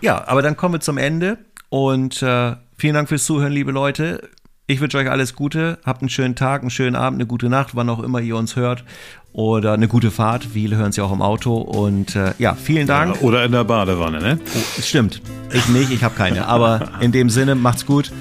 ja, 0.00 0.26
aber 0.26 0.42
dann 0.42 0.56
kommen 0.56 0.74
wir 0.74 0.80
zum 0.80 0.98
Ende 0.98 1.38
und 1.68 2.20
äh, 2.20 2.56
Vielen 2.78 2.94
Dank 2.94 3.08
fürs 3.08 3.24
Zuhören, 3.24 3.52
liebe 3.52 3.72
Leute. 3.72 4.28
Ich 4.68 4.80
wünsche 4.80 4.98
euch 4.98 5.10
alles 5.10 5.34
Gute. 5.34 5.78
Habt 5.84 6.00
einen 6.00 6.10
schönen 6.10 6.36
Tag, 6.36 6.60
einen 6.60 6.70
schönen 6.70 6.94
Abend, 6.94 7.16
eine 7.16 7.26
gute 7.26 7.48
Nacht, 7.48 7.74
wann 7.74 7.88
auch 7.88 8.00
immer 8.00 8.20
ihr 8.20 8.36
uns 8.36 8.54
hört. 8.54 8.84
Oder 9.32 9.72
eine 9.72 9.88
gute 9.88 10.12
Fahrt. 10.12 10.44
Viele 10.44 10.76
hören 10.76 10.90
es 10.90 10.96
ja 10.96 11.02
auch 11.02 11.12
im 11.12 11.20
Auto. 11.20 11.56
Und 11.56 12.14
äh, 12.14 12.34
ja, 12.38 12.54
vielen 12.54 12.86
Dank. 12.86 13.16
Ja, 13.16 13.22
oder 13.22 13.44
in 13.44 13.50
der 13.50 13.64
Badewanne, 13.64 14.20
ne? 14.20 14.38
Oh, 14.54 14.80
stimmt. 14.80 15.20
Ich 15.52 15.66
nicht, 15.68 15.90
ich 15.90 16.04
habe 16.04 16.14
keine. 16.14 16.46
Aber 16.46 16.92
in 17.00 17.10
dem 17.10 17.30
Sinne, 17.30 17.56
macht's 17.56 17.84
gut. 17.84 18.12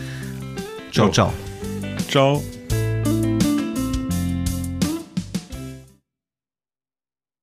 Ciao, 0.92 1.12
ciao. 1.12 1.32
Ciao. 2.10 2.42